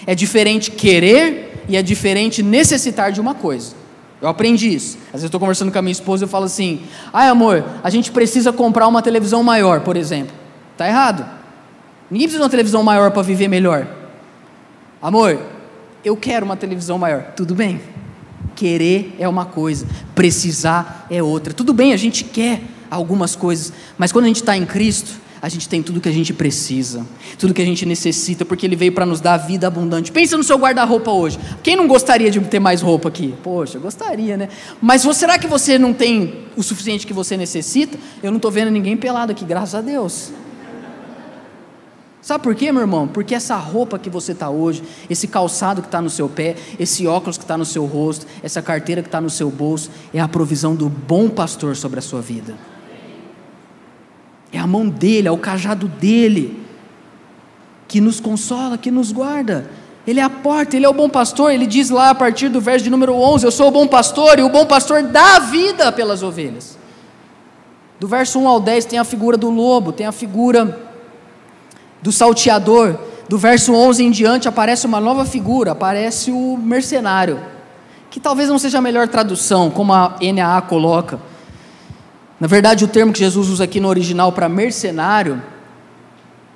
[0.06, 3.74] É diferente querer e é diferente necessitar de uma coisa.
[4.22, 4.98] Eu aprendi isso.
[5.08, 6.82] Às vezes estou conversando com a minha esposa e eu falo assim:
[7.14, 10.36] ai amor, a gente precisa comprar uma televisão maior, por exemplo.
[10.74, 11.26] Está errado.
[12.12, 13.88] Ninguém precisa de uma televisão maior para viver melhor.
[15.02, 15.40] Amor,
[16.04, 17.34] eu quero uma televisão maior.
[17.36, 17.80] Tudo bem.
[18.56, 21.54] Querer é uma coisa, precisar é outra.
[21.54, 25.48] Tudo bem, a gente quer algumas coisas, mas quando a gente está em Cristo, a
[25.48, 27.06] gente tem tudo que a gente precisa,
[27.38, 30.12] tudo que a gente necessita, porque Ele veio para nos dar vida abundante.
[30.12, 31.40] Pensa no seu guarda-roupa hoje.
[31.64, 33.34] Quem não gostaria de ter mais roupa aqui?
[33.44, 34.50] Poxa, gostaria, né?
[34.82, 37.98] Mas será que você não tem o suficiente que você necessita?
[38.22, 40.32] Eu não estou vendo ninguém pelado aqui, graças a Deus.
[42.22, 43.08] Sabe por quê, meu irmão?
[43.08, 47.08] Porque essa roupa que você está hoje, esse calçado que está no seu pé, esse
[47.08, 50.28] óculos que está no seu rosto, essa carteira que está no seu bolso, é a
[50.28, 52.56] provisão do bom pastor sobre a sua vida.
[54.52, 56.66] É a mão dele, é o cajado dele,
[57.88, 59.70] que nos consola, que nos guarda.
[60.08, 61.52] Ele é a porta, ele é o bom pastor.
[61.52, 64.40] Ele diz lá a partir do verso de número 11: Eu sou o bom pastor,
[64.40, 66.78] e o bom pastor dá vida pelas ovelhas.
[68.00, 70.90] Do verso 1 ao 10 tem a figura do lobo, tem a figura
[72.02, 77.40] do salteador, do verso 11 em diante aparece uma nova figura, aparece o mercenário,
[78.10, 81.20] que talvez não seja a melhor tradução, como a NAA coloca.
[82.40, 85.42] Na verdade, o termo que Jesus usa aqui no original para mercenário,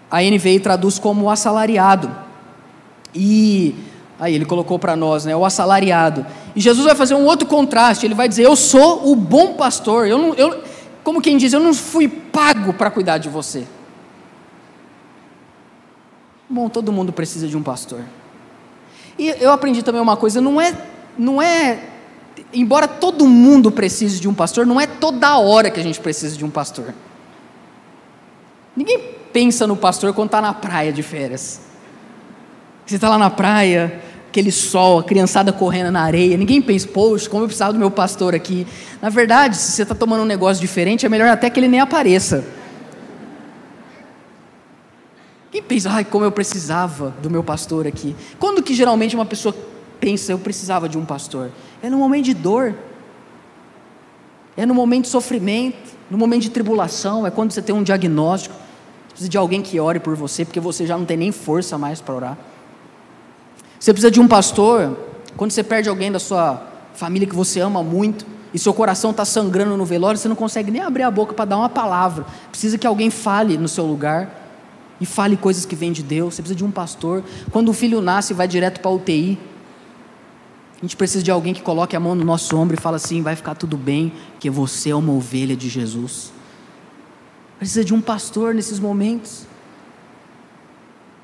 [0.10, 2.10] a NVI traduz como assalariado.
[3.14, 3.76] E
[4.20, 6.26] aí ele colocou para nós, né, o assalariado.
[6.56, 10.08] E Jesus vai fazer um outro contraste, ele vai dizer: "Eu sou o bom pastor".
[10.08, 10.64] Eu não, eu,
[11.04, 13.68] como quem diz, eu não fui pago para cuidar de você.
[16.50, 18.02] Bom, todo mundo precisa de um pastor.
[19.18, 20.76] E eu aprendi também uma coisa, não é,
[21.18, 21.80] não é,
[22.54, 26.38] embora todo mundo precise de um pastor, não é toda hora que a gente precisa
[26.38, 26.94] de um pastor.
[28.76, 29.00] Ninguém
[29.32, 31.62] pensa no pastor quando está na praia de férias.
[32.86, 37.30] Você está lá na praia, aquele sol, a criançada correndo na areia, ninguém pensa, poxa,
[37.30, 38.68] como eu precisava do meu pastor aqui.
[39.02, 41.80] Na verdade, se você está tomando um negócio diferente, é melhor até que ele nem
[41.80, 42.44] apareça.
[45.52, 48.16] Quem pensa, ai, como eu precisava do meu pastor aqui?
[48.40, 49.56] Quando que geralmente uma pessoa
[50.00, 51.52] pensa, eu precisava de um pastor?
[51.84, 52.74] É no momento de dor,
[54.56, 58.56] é no momento de sofrimento, no momento de tribulação, é quando você tem um diagnóstico,
[59.10, 62.00] precisa de alguém que ore por você, porque você já não tem nem força mais
[62.00, 62.38] para orar.
[63.78, 64.98] Você precisa de um pastor,
[65.36, 69.26] quando você perde alguém da sua família que você ama muito, e seu coração está
[69.26, 72.78] sangrando no velório, você não consegue nem abrir a boca para dar uma palavra, precisa
[72.78, 74.42] que alguém fale no seu lugar
[75.02, 76.36] e fale coisas que vêm de Deus.
[76.36, 77.26] Você precisa de um pastor.
[77.52, 79.38] Quando o filho nasce, vai direto para a UTI.
[80.84, 83.22] A gente precisa de alguém que coloque a mão no nosso ombro e fala assim:
[83.22, 86.34] vai ficar tudo bem, que você é uma ovelha de Jesus.
[87.58, 89.48] Precisa de um pastor nesses momentos.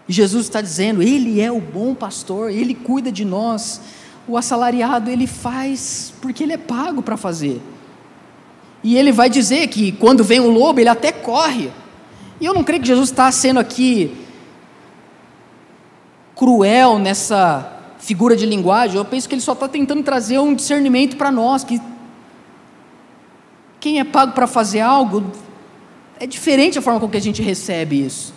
[0.07, 3.81] E Jesus está dizendo: Ele é o bom pastor, Ele cuida de nós.
[4.25, 7.61] O assalariado, ele faz porque ele é pago para fazer.
[8.81, 11.69] E ele vai dizer que quando vem o lobo, ele até corre.
[12.39, 14.15] E eu não creio que Jesus está sendo aqui
[16.33, 18.97] cruel nessa figura de linguagem.
[18.97, 21.79] Eu penso que ele só está tentando trazer um discernimento para nós que
[23.79, 25.23] quem é pago para fazer algo
[26.19, 28.33] é diferente a forma com que a gente recebe isso.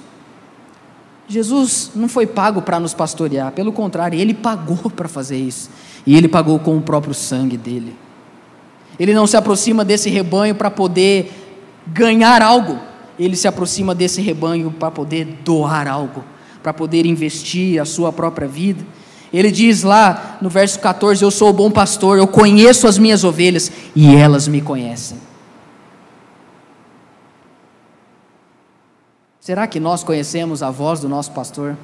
[1.26, 5.70] Jesus não foi pago para nos pastorear, pelo contrário, ele pagou para fazer isso.
[6.06, 7.96] E ele pagou com o próprio sangue dele.
[8.98, 11.32] Ele não se aproxima desse rebanho para poder
[11.86, 16.24] ganhar algo ele se aproxima desse rebanho para poder doar algo,
[16.62, 18.84] para poder investir a sua própria vida.
[19.32, 23.24] Ele diz lá no verso 14: Eu sou o bom pastor, eu conheço as minhas
[23.24, 25.18] ovelhas e elas me conhecem.
[29.40, 31.76] Será que nós conhecemos a voz do nosso pastor?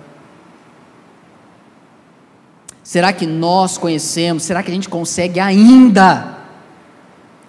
[2.84, 4.44] Será que nós conhecemos?
[4.44, 6.38] Será que a gente consegue ainda,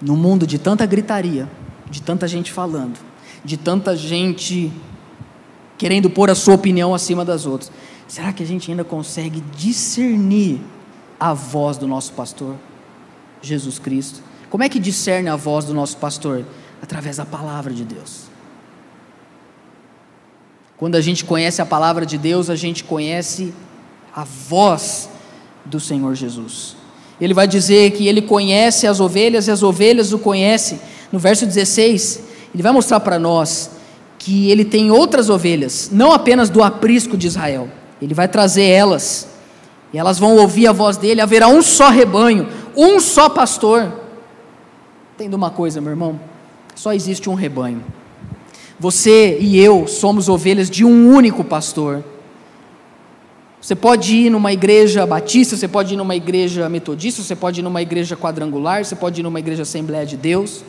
[0.02, 1.48] no mundo de tanta gritaria,
[1.90, 2.98] de tanta gente falando,
[3.46, 4.72] de tanta gente
[5.78, 7.72] querendo pôr a sua opinião acima das outras,
[8.10, 10.60] será que a gente ainda consegue discernir
[11.19, 12.56] a voz do nosso pastor,
[13.41, 14.22] Jesus Cristo?
[14.50, 16.43] Como é que discerne a voz do nosso pastor?
[16.82, 18.24] Através da palavra de Deus.
[20.76, 23.54] Quando a gente conhece a palavra de Deus, a gente conhece
[24.15, 25.08] a voz
[25.63, 26.76] do Senhor Jesus.
[27.22, 30.80] Ele vai dizer que ele conhece as ovelhas e as ovelhas o conhecem.
[31.12, 33.72] No verso 16, ele vai mostrar para nós
[34.17, 37.69] que ele tem outras ovelhas, não apenas do aprisco de Israel.
[38.02, 39.28] Ele vai trazer elas,
[39.94, 41.22] e elas vão ouvir a voz dele.
[41.22, 43.92] Haverá um só rebanho, um só pastor.
[45.16, 46.20] Entenda uma coisa, meu irmão:
[46.76, 47.84] só existe um rebanho.
[48.80, 52.04] Você e eu somos ovelhas de um único pastor.
[53.62, 57.64] Você pode ir numa igreja batista, você pode ir numa igreja metodista, você pode ir
[57.64, 60.64] numa igreja quadrangular, você pode ir numa igreja Assembleia de Deus.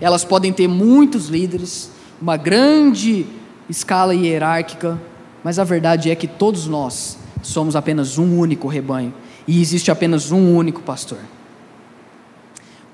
[0.00, 1.88] Elas podem ter muitos líderes,
[2.20, 3.24] uma grande
[3.70, 5.00] escala hierárquica,
[5.42, 9.12] mas a verdade é que todos nós somos apenas um único rebanho
[9.46, 11.18] e existe apenas um único pastor.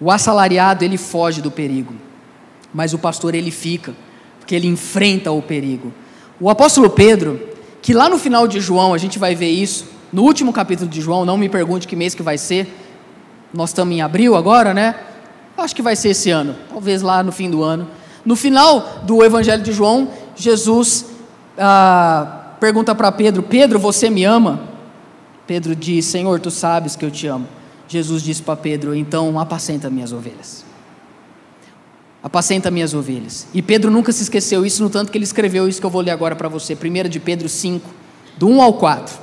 [0.01, 1.95] O assalariado ele foge do perigo,
[2.73, 3.95] mas o pastor ele fica
[4.49, 5.93] que ele enfrenta o perigo.
[6.41, 7.39] O apóstolo Pedro,
[7.83, 11.03] que lá no final de João, a gente vai ver isso, no último capítulo de
[11.03, 12.67] João, não me pergunte que mês que vai ser,
[13.53, 14.95] nós estamos em abril agora, né?
[15.57, 17.89] Acho que vai ser esse ano, talvez lá no fim do ano.
[18.25, 21.07] No final do Evangelho de João, Jesus
[21.59, 24.61] ah, pergunta para Pedro: Pedro, você me ama?
[25.47, 27.47] Pedro diz: Senhor, tu sabes que eu te amo.
[27.87, 30.69] Jesus disse para Pedro: Então apacenta minhas ovelhas
[32.23, 33.47] apacenta minhas ovelhas.
[33.55, 36.03] E Pedro nunca se esqueceu isso, no tanto que ele escreveu isso que eu vou
[36.03, 37.89] ler agora para você, 1 de Pedro 5,
[38.37, 39.17] do 1 ao 4.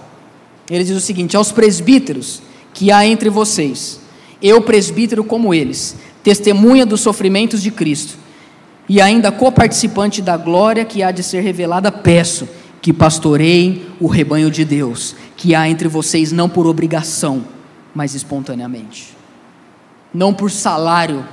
[0.70, 2.42] Ele diz o seguinte: Aos presbíteros
[2.74, 4.00] que há entre vocês,
[4.42, 8.18] eu, presbítero como eles, testemunha dos sofrimentos de Cristo,
[8.88, 12.48] e ainda coparticipante da glória que há de ser revelada, peço
[12.82, 17.44] que pastoreiem o rebanho de Deus, que há entre vocês não por obrigação,
[17.94, 19.16] mas espontaneamente.
[20.14, 21.26] Não por salário,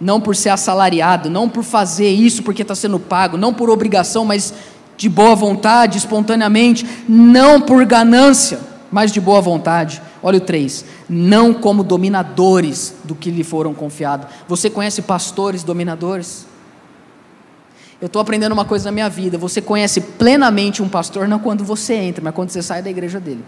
[0.00, 4.24] não por ser assalariado, não por fazer isso porque está sendo pago, não por obrigação,
[4.24, 4.52] mas
[4.96, 8.58] de boa vontade, espontaneamente, não por ganância,
[8.90, 10.02] mas de boa vontade.
[10.22, 14.28] Olha o 3: não como dominadores do que lhe foram confiados.
[14.48, 16.47] Você conhece pastores dominadores?
[18.00, 19.36] Eu estou aprendendo uma coisa na minha vida.
[19.38, 23.18] Você conhece plenamente um pastor não quando você entra, mas quando você sai da igreja
[23.18, 23.44] dele.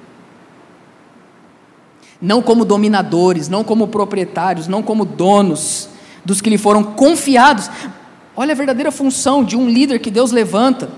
[2.21, 5.89] Não como dominadores, não como proprietários, não como donos
[6.25, 7.71] dos que lhe foram confiados.
[8.37, 10.91] Olha a verdadeira função de um líder que Deus levanta,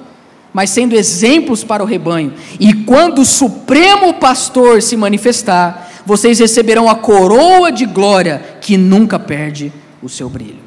[0.52, 2.34] mas sendo exemplos para o rebanho.
[2.58, 9.18] E quando o supremo pastor se manifestar, vocês receberão a coroa de glória que nunca
[9.18, 10.60] perde o seu brilho.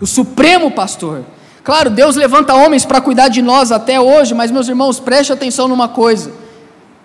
[0.00, 1.24] O supremo pastor.
[1.66, 5.66] Claro, Deus levanta homens para cuidar de nós até hoje, mas meus irmãos, preste atenção
[5.66, 6.30] numa coisa.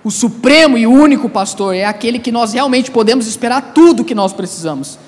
[0.04, 4.34] O supremo e único pastor é aquele que nós realmente podemos esperar tudo que nós
[4.34, 5.00] precisamos.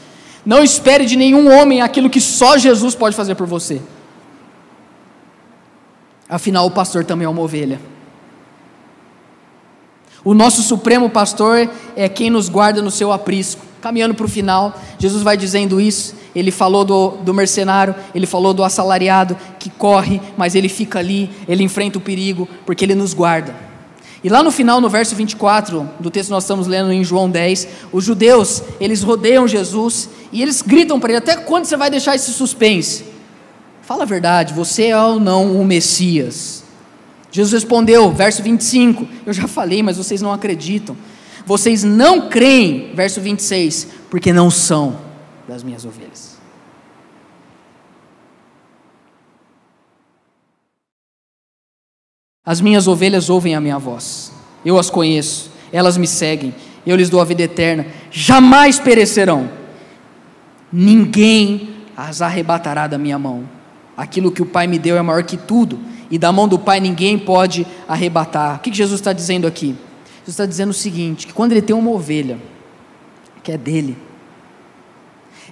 [0.44, 3.80] Não espere de nenhum homem aquilo que só Jesus pode fazer por você.
[6.28, 7.80] Afinal, o pastor também é uma ovelha.
[10.26, 13.64] O nosso supremo pastor é quem nos guarda no seu aprisco.
[13.80, 16.23] Caminhando para o final, Jesus vai dizendo isso.
[16.36, 21.30] Ele falou do, do mercenário, ele falou do assalariado que corre, mas ele fica ali,
[21.48, 23.56] ele enfrenta o perigo, porque ele nos guarda.
[24.24, 27.30] E lá no final, no verso 24 do texto que nós estamos lendo em João
[27.30, 31.90] 10, os judeus, eles rodeiam Jesus e eles gritam para ele: Até quando você vai
[31.90, 33.06] deixar esse suspense?
[33.82, 36.64] Fala a verdade, você é ou não o Messias?
[37.32, 40.96] Jesus respondeu, verso 25: Eu já falei, mas vocês não acreditam.
[41.46, 45.13] Vocês não creem, verso 26, porque não são
[45.48, 46.38] das minhas ovelhas.
[52.46, 54.34] As minhas ovelhas ouvem a minha voz,
[54.66, 56.54] eu as conheço, elas me seguem,
[56.86, 59.50] eu lhes dou a vida eterna, jamais perecerão,
[60.72, 63.48] ninguém as arrebatará da minha mão.
[63.96, 65.80] Aquilo que o Pai me deu é maior que tudo,
[66.12, 68.58] e da mão do Pai ninguém pode arrebatar.
[68.58, 69.76] O que Jesus está dizendo aqui?
[70.20, 72.38] Jesus está dizendo o seguinte: que quando ele tem uma ovelha,
[73.42, 73.98] que é dele,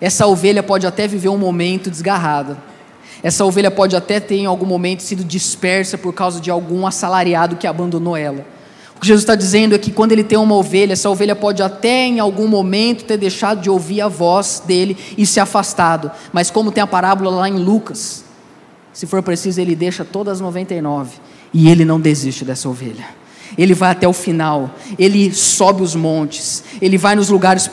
[0.01, 2.57] essa ovelha pode até viver um momento desgarrada,
[3.23, 7.55] essa ovelha pode até ter em algum momento sido dispersa por causa de algum assalariado
[7.55, 8.45] que abandonou ela.
[8.95, 11.61] O que Jesus está dizendo é que quando ele tem uma ovelha, essa ovelha pode
[11.61, 16.11] até em algum momento ter deixado de ouvir a voz dele e se afastado.
[16.31, 18.23] Mas como tem a parábola lá em Lucas,
[18.93, 21.17] Se for preciso, ele deixa todas as 99
[21.53, 23.05] e ele não desiste dessa ovelha.
[23.57, 27.69] Ele vai até o final, ele sobe os montes, ele vai nos lugares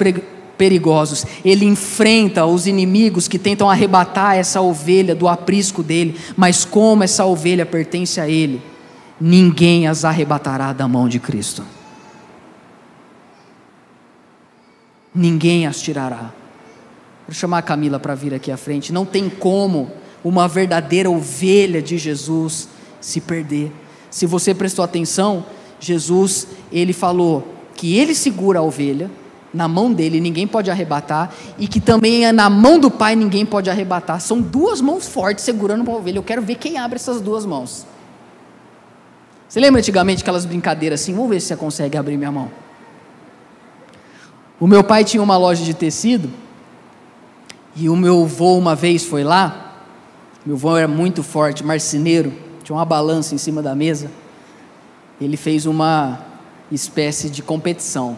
[0.58, 7.04] perigosos, ele enfrenta os inimigos que tentam arrebatar essa ovelha do aprisco dele, mas como
[7.04, 8.60] essa ovelha pertence a ele,
[9.20, 11.64] ninguém as arrebatará da mão de Cristo.
[15.14, 16.32] Ninguém as tirará.
[17.26, 18.92] Vou chamar a Camila para vir aqui à frente.
[18.92, 19.90] Não tem como
[20.24, 22.68] uma verdadeira ovelha de Jesus
[23.00, 23.72] se perder.
[24.10, 25.44] Se você prestou atenção,
[25.80, 29.10] Jesus, ele falou que ele segura a ovelha
[29.52, 33.46] na mão dele, ninguém pode arrebatar, e que também é na mão do Pai, ninguém
[33.46, 34.20] pode arrebatar.
[34.20, 36.18] São duas mãos fortes segurando uma ovelha.
[36.18, 37.86] Eu quero ver quem abre essas duas mãos.
[39.48, 41.14] Você lembra antigamente aquelas brincadeiras assim?
[41.14, 42.50] Vamos ver se você consegue abrir minha mão.
[44.60, 46.30] O meu pai tinha uma loja de tecido,
[47.74, 49.84] e o meu avô uma vez foi lá.
[50.44, 52.32] Meu avô era muito forte, marceneiro,
[52.62, 54.10] tinha uma balança em cima da mesa
[55.20, 56.20] ele fez uma
[56.70, 58.16] espécie de competição.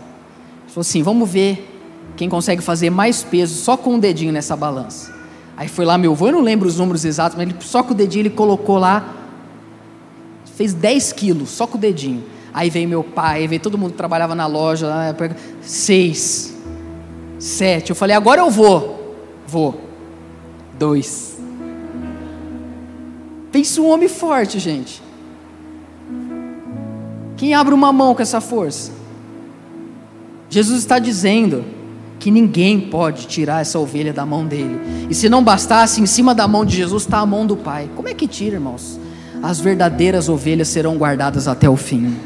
[0.70, 1.68] Falou assim: vamos ver
[2.16, 5.14] quem consegue fazer mais peso só com o um dedinho nessa balança.
[5.56, 7.92] Aí foi lá meu avô, eu não lembro os números exatos, mas ele, só com
[7.92, 9.14] o dedinho ele colocou lá,
[10.56, 12.24] fez 10 quilos, só com o dedinho.
[12.52, 14.88] Aí veio meu pai, veio todo mundo que trabalhava na loja,
[15.60, 16.56] seis,
[17.38, 17.90] sete.
[17.90, 19.16] Eu falei, agora eu vou.
[19.46, 19.80] Vou.
[20.78, 21.38] Dois.
[23.52, 25.02] Pensa um homem forte, gente.
[27.36, 28.99] Quem abre uma mão com essa força?
[30.50, 31.64] Jesus está dizendo
[32.18, 34.78] que ninguém pode tirar essa ovelha da mão dele.
[35.08, 37.88] E se não bastasse, em cima da mão de Jesus está a mão do Pai.
[37.94, 38.98] Como é que tira, irmãos?
[39.42, 42.16] As verdadeiras ovelhas serão guardadas até o fim.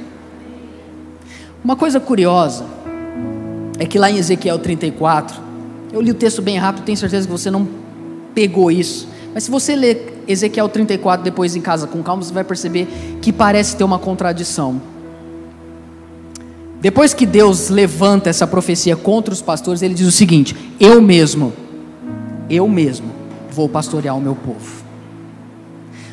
[1.63, 2.65] Uma coisa curiosa
[3.79, 5.41] é que lá em Ezequiel 34,
[5.93, 7.69] eu li o texto bem rápido, tenho certeza que você não
[8.35, 9.07] pegou isso.
[9.33, 12.89] Mas se você ler Ezequiel 34 depois em casa com calma, você vai perceber
[13.21, 14.81] que parece ter uma contradição.
[16.85, 21.51] Depois que Deus levanta essa profecia contra os pastores, ele diz o seguinte: Eu mesmo,
[22.51, 23.07] eu mesmo
[23.51, 24.85] vou pastorear o meu povo.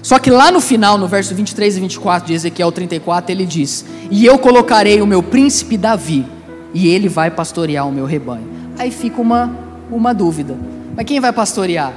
[0.01, 3.84] Só que lá no final, no verso 23 e 24 de Ezequiel 34, ele diz:
[4.09, 6.26] E eu colocarei o meu príncipe Davi,
[6.74, 8.47] e ele vai pastorear o meu rebanho.
[8.80, 9.53] Aí fica uma,
[9.91, 10.55] uma dúvida:
[10.95, 11.91] Mas quem vai pastorear?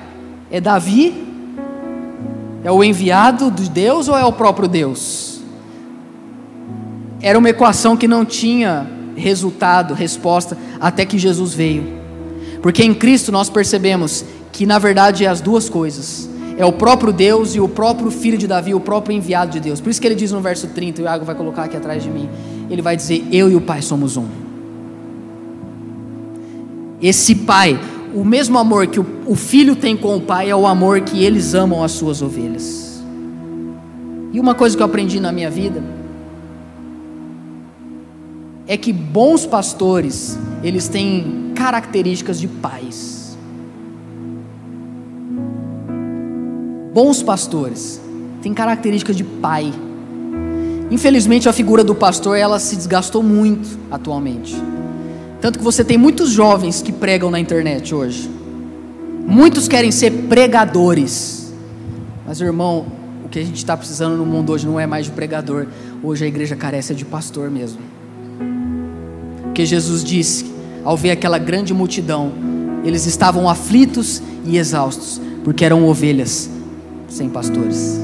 [0.50, 1.14] É Davi?
[2.64, 5.33] É o enviado de Deus ou é o próprio Deus?
[7.24, 11.82] Era uma equação que não tinha resultado, resposta, até que Jesus veio.
[12.60, 14.22] Porque em Cristo nós percebemos
[14.52, 16.28] que na verdade é as duas coisas.
[16.58, 19.80] É o próprio Deus e o próprio filho de Davi, o próprio enviado de Deus.
[19.80, 22.10] Por isso que ele diz no verso 30, o Iago vai colocar aqui atrás de
[22.10, 22.28] mim.
[22.68, 24.26] Ele vai dizer: Eu e o Pai somos um.
[27.00, 27.80] Esse Pai,
[28.14, 31.24] o mesmo amor que o, o filho tem com o Pai, é o amor que
[31.24, 33.02] eles amam as suas ovelhas.
[34.30, 36.03] E uma coisa que eu aprendi na minha vida
[38.66, 43.36] é que bons pastores, eles têm características de pais.
[46.92, 48.00] Bons pastores
[48.40, 49.72] têm características de pai.
[50.90, 54.54] Infelizmente a figura do pastor ela se desgastou muito atualmente.
[55.40, 58.30] Tanto que você tem muitos jovens que pregam na internet hoje.
[59.26, 61.52] Muitos querem ser pregadores.
[62.26, 62.86] Mas irmão,
[63.24, 65.66] o que a gente está precisando no mundo hoje não é mais de pregador.
[66.02, 67.80] Hoje a igreja carece de pastor mesmo.
[69.54, 70.46] Porque Jesus disse,
[70.84, 72.32] ao ver aquela grande multidão,
[72.84, 76.50] eles estavam aflitos e exaustos, porque eram ovelhas
[77.06, 78.00] sem pastores.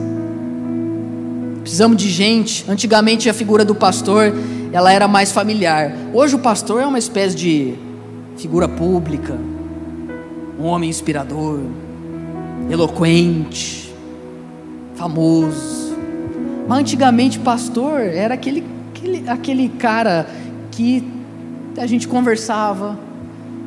[1.60, 2.64] Precisamos de gente.
[2.68, 4.32] Antigamente a figura do pastor,
[4.72, 5.92] ela era mais familiar.
[6.14, 7.74] Hoje o pastor é uma espécie de
[8.36, 9.36] figura pública,
[10.56, 11.58] um homem inspirador,
[12.70, 13.92] eloquente,
[14.94, 15.96] famoso.
[16.68, 20.28] Mas antigamente pastor era aquele, aquele, aquele cara
[20.70, 21.09] que
[21.80, 22.98] a gente conversava,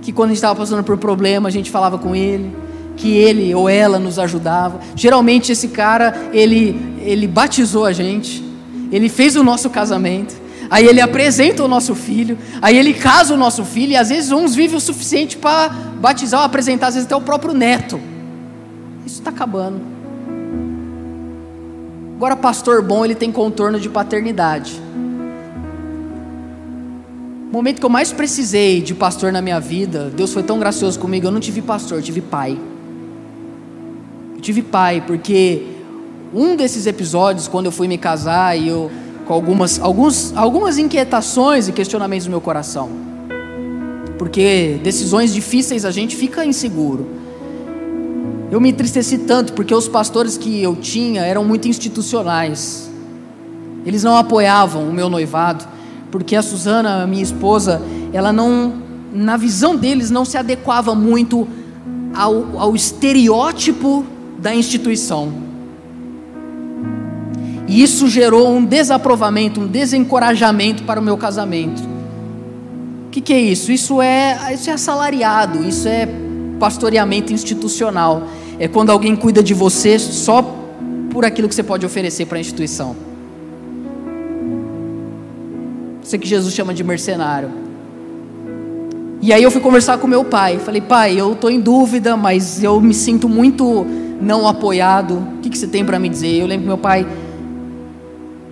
[0.02, 2.56] que quando a gente estava passando por problema, a gente falava com ele,
[2.96, 4.80] que ele ou ela nos ajudava.
[4.96, 8.44] Geralmente esse cara, ele, ele batizou a gente,
[8.92, 10.36] ele fez o nosso casamento,
[10.70, 14.32] aí ele apresenta o nosso filho, aí ele casa o nosso filho, e às vezes
[14.32, 18.00] uns vivem o suficiente para batizar ou apresentar, às vezes até o próprio neto.
[19.06, 19.82] Isso está acabando.
[22.16, 24.84] Agora, pastor bom, ele tem contorno de paternidade
[27.54, 31.28] momento que eu mais precisei de pastor na minha vida, Deus foi tão gracioso comigo,
[31.28, 32.58] eu não tive pastor, eu tive pai.
[34.36, 35.68] Eu tive pai, porque
[36.34, 38.90] um desses episódios, quando eu fui me casar e eu
[39.28, 42.90] com algumas, alguns, algumas inquietações e questionamentos no meu coração.
[44.18, 47.08] Porque decisões difíceis a gente fica inseguro.
[48.50, 52.90] eu me entristeci tanto porque os pastores que eu tinha eram muito institucionais.
[53.86, 55.73] Eles não apoiavam o meu noivado,
[56.14, 57.82] porque a Suzana, minha esposa,
[58.14, 58.72] ela não,
[59.12, 61.48] na visão deles, não se adequava muito
[62.14, 64.06] ao, ao estereótipo
[64.38, 65.34] da instituição.
[67.68, 71.82] E isso gerou um desaprovamento, um desencorajamento para o meu casamento.
[73.08, 73.72] O que, que é isso?
[73.72, 76.08] Isso é, isso é assalariado, isso é
[76.60, 78.28] pastoreamento institucional.
[78.60, 80.44] É quando alguém cuida de você só
[81.10, 83.13] por aquilo que você pode oferecer para a instituição.
[86.04, 87.50] Isso que Jesus chama de mercenário.
[89.22, 90.60] E aí eu fui conversar com meu pai.
[90.60, 93.86] Falei, pai, eu estou em dúvida, mas eu me sinto muito
[94.22, 95.16] não apoiado.
[95.16, 96.42] O que, que você tem para me dizer?
[96.42, 97.08] Eu lembro que meu pai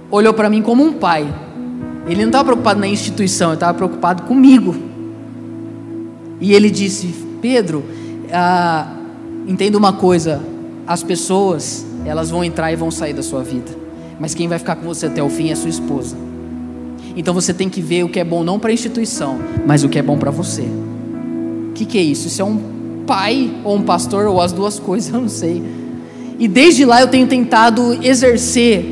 [0.10, 1.28] olhou para mim como um pai.
[2.08, 4.74] Ele não estava preocupado na instituição, ele estava preocupado comigo.
[6.40, 7.84] E ele disse: Pedro,
[8.32, 8.96] ah,
[9.46, 10.42] entenda uma coisa:
[10.88, 13.72] as pessoas, elas vão entrar e vão sair da sua vida,
[14.20, 16.31] mas quem vai ficar com você até o fim é sua esposa.
[17.16, 19.90] Então você tem que ver o que é bom não para a instituição, mas o
[19.90, 20.62] que é bom para você.
[20.62, 22.28] O que, que é isso?
[22.28, 25.62] Isso é um pai ou um pastor ou as duas coisas, eu não sei.
[26.40, 28.84] E desde lá eu tenho tentado exercer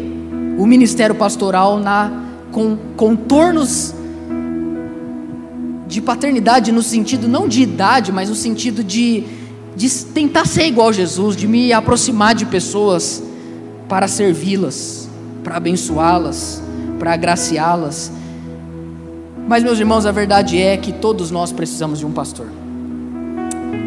[0.57, 2.11] o ministério pastoral na,
[2.51, 3.95] com contornos
[5.87, 9.23] de paternidade no sentido não de idade, mas no sentido de,
[9.75, 13.23] de tentar ser igual a Jesus, de me aproximar de pessoas
[13.87, 15.09] para servi-las,
[15.43, 16.61] para abençoá-las,
[16.99, 18.11] para agraciá-las.
[19.47, 22.45] Mas, meus irmãos, a verdade é que todos nós precisamos de um pastor.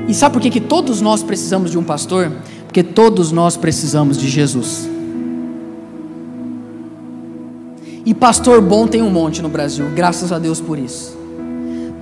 [0.09, 2.33] E sabe por que, que todos nós precisamos de um pastor?
[2.67, 4.89] Porque todos nós precisamos de Jesus.
[8.05, 11.17] E pastor bom tem um monte no Brasil, graças a Deus por isso.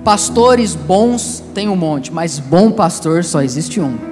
[0.02, 4.10] Pastores bons tem um monte, mas bom pastor só existe um.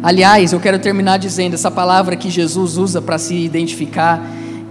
[0.00, 4.22] Aliás, eu quero terminar dizendo essa palavra que Jesus usa para se identificar,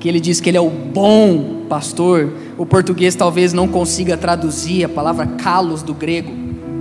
[0.05, 2.31] que ele diz que ele é o bom pastor.
[2.59, 6.31] O português talvez não consiga traduzir a palavra kalos do grego,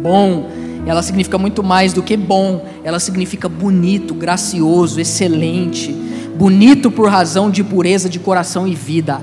[0.03, 0.51] bom.
[0.85, 6.05] Ela significa muito mais do que bom, ela significa bonito, gracioso, excelente
[6.37, 9.23] bonito por razão de pureza de coração e vida,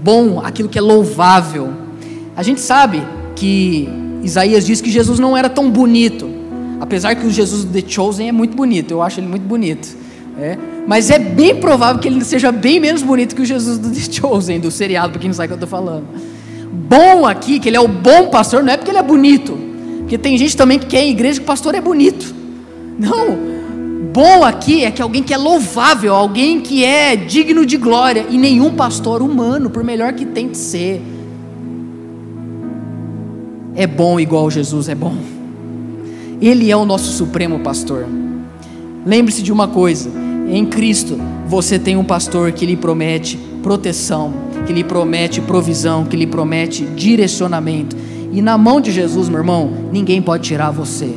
[0.00, 1.72] bom, aquilo que é louvável.
[2.36, 3.02] A gente sabe
[3.34, 3.88] que
[4.22, 6.30] Isaías diz que Jesus não era tão bonito,
[6.78, 9.88] apesar que o Jesus do The Chosen é muito bonito, eu acho ele muito bonito.
[10.40, 13.90] É, mas é bem provável que ele seja bem menos bonito que o Jesus do
[13.90, 16.06] The Chosen, do seriado, para quem não sabe o que eu estou falando.
[16.72, 19.58] Bom aqui, que ele é o bom pastor, não é porque ele é bonito,
[19.98, 22.34] porque tem gente também que quer em igreja que o pastor é bonito.
[22.98, 23.36] Não,
[24.12, 28.38] bom aqui é que alguém que é louvável, alguém que é digno de glória, e
[28.38, 31.02] nenhum pastor humano, por melhor que tente ser,
[33.76, 35.16] é bom igual Jesus é bom.
[36.40, 38.06] Ele é o nosso supremo pastor.
[39.04, 40.10] Lembre-se de uma coisa:
[40.56, 44.32] em Cristo você tem um pastor que lhe promete proteção,
[44.66, 47.96] que lhe promete provisão, que lhe promete direcionamento.
[48.32, 51.12] E na mão de Jesus, meu irmão, ninguém pode tirar você.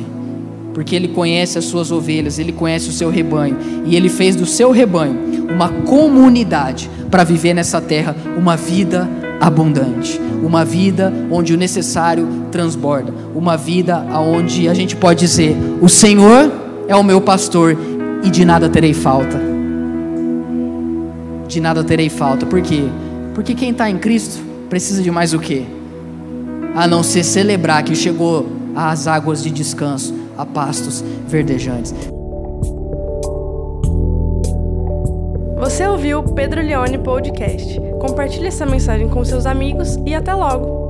[0.72, 3.56] Porque Ele conhece as suas ovelhas, Ele conhece o seu rebanho,
[3.86, 5.16] e Ele fez do seu rebanho
[5.52, 9.08] uma comunidade para viver nessa terra uma vida
[9.40, 15.88] abundante, uma vida onde o necessário transborda, uma vida onde a gente pode dizer: O
[15.88, 16.50] Senhor
[16.88, 17.76] é o meu pastor
[18.24, 19.38] e de nada terei falta.
[21.46, 22.84] De nada terei falta, por quê?
[23.34, 25.64] Porque quem está em Cristo precisa de mais o quê?
[26.74, 31.94] A não ser celebrar que chegou às águas de descanso, a pastos verdejantes.
[35.58, 37.80] Você ouviu o Pedro Leone Podcast.
[38.00, 40.83] Compartilhe essa mensagem com seus amigos e até logo!